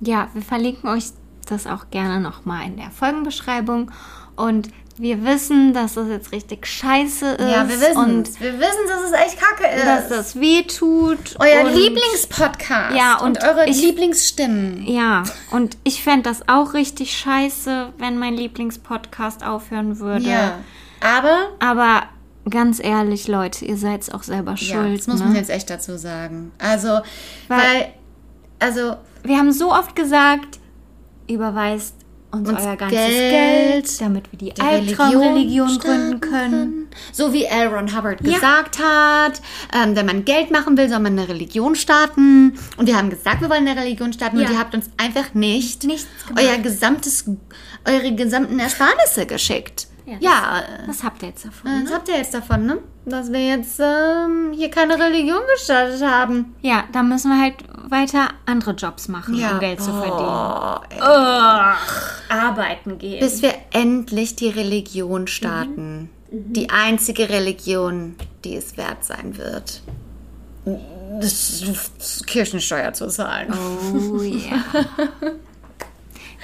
[0.00, 1.04] Ja, wir verlinken euch
[1.46, 3.90] das auch gerne nochmal in der Folgenbeschreibung.
[4.36, 4.68] Und
[5.00, 7.40] wir wissen, dass das jetzt richtig scheiße ist.
[7.40, 8.40] Ja, wir wissen es.
[8.40, 9.86] Wir wissen, dass es echt kacke ist.
[9.86, 11.36] Dass das weh tut.
[11.38, 12.96] Euer Lieblingspodcast.
[12.96, 14.86] Ja, und, und eure ich, Lieblingsstimmen.
[14.86, 20.28] Ja, und ich fände das auch richtig scheiße, wenn mein Lieblingspodcast aufhören würde.
[20.28, 20.58] Ja.
[21.00, 21.48] Aber.
[21.60, 22.02] Aber
[22.50, 24.70] ganz ehrlich, Leute, ihr seid auch selber schuld.
[24.90, 25.26] Ja, das muss ne?
[25.26, 26.52] man jetzt echt dazu sagen.
[26.58, 26.88] Also,
[27.48, 27.88] weil, weil
[28.58, 28.96] also.
[29.22, 30.58] Wir haben so oft gesagt,
[31.28, 31.97] überweist
[32.30, 36.88] uns, uns euer ganzes Geld, Geld, damit wir die, die Albtraumreligion gründen können.
[37.12, 37.68] So wie L.
[37.68, 38.34] Ron Hubbard ja.
[38.34, 39.40] gesagt hat,
[39.74, 42.58] ähm, wenn man Geld machen will, soll man eine Religion starten.
[42.76, 44.46] Und wir haben gesagt, wir wollen eine Religion starten ja.
[44.46, 45.86] und ihr habt uns einfach nicht
[46.36, 47.24] euer gesamtes,
[47.84, 49.87] eure gesamten Ersparnisse geschickt.
[50.20, 51.70] Ja, Das habt ihr jetzt davon.
[51.70, 52.78] äh, das habt ihr jetzt davon, ne?
[53.04, 56.54] Dass wir jetzt ähm, hier keine Religion gestartet haben.
[56.62, 57.54] Ja, da müssen wir halt
[57.90, 60.28] weiter andere Jobs machen, um Geld zu verdienen.
[60.28, 60.98] Oh, ey.
[61.00, 63.20] Ach, arbeiten gehen.
[63.20, 66.10] Bis wir endlich die Religion starten.
[66.30, 69.80] Die einzige Religion, die es wert sein wird.
[71.20, 73.54] Das Kirchensteuer zu zahlen.
[73.94, 74.62] Oh ja.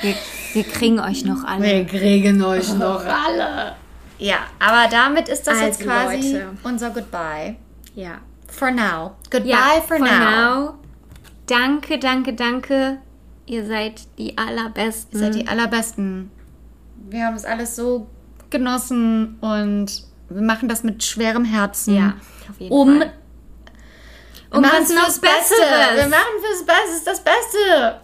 [0.01, 0.15] Wir,
[0.53, 1.63] wir kriegen euch noch alle.
[1.63, 3.77] Wir kriegen euch noch alle.
[4.19, 6.49] Ja, aber damit ist das jetzt Also, quasi Leute.
[6.63, 7.57] unser Goodbye.
[7.95, 8.19] Ja.
[8.49, 9.13] For now.
[9.31, 10.75] Goodbye ja, for, now.
[11.47, 12.99] Danke, danke, danke.
[13.47, 15.21] Ihr seid die allerbesten.
[15.21, 16.31] Ihr seid die allerbesten.
[17.11, 18.07] Wir haben es alles so
[18.51, 19.87] genossen und
[20.31, 21.97] wir machen das mit schwerem Herzen.
[21.97, 22.15] ja,
[22.49, 23.13] auf jeden Um, Fall.
[24.51, 25.55] wir Um machen was es noch fürs Beste.
[25.61, 25.97] Besseres.
[25.97, 28.01] Wir machen fürs Beste das Beste.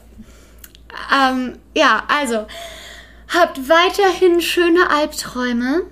[1.14, 2.46] Ähm, ja, also
[3.28, 5.82] habt weiterhin schöne Albträume.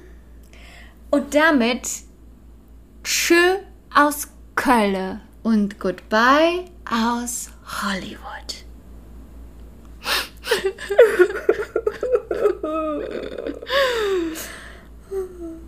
[1.10, 1.88] Und damit
[3.02, 3.56] Tschö
[3.94, 5.20] aus Kölle.
[5.42, 7.50] Und goodbye aus
[7.82, 8.64] Hollywood.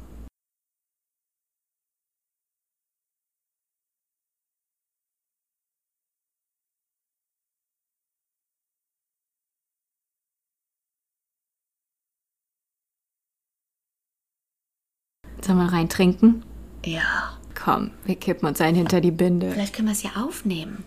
[15.45, 16.43] Sollen wir reintrinken?
[16.85, 19.51] Ja, Komm, wir kippen uns einen hinter die Binde.
[19.53, 20.85] vielleicht können wir es ja aufnehmen.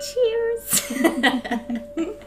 [0.00, 0.94] Cheers.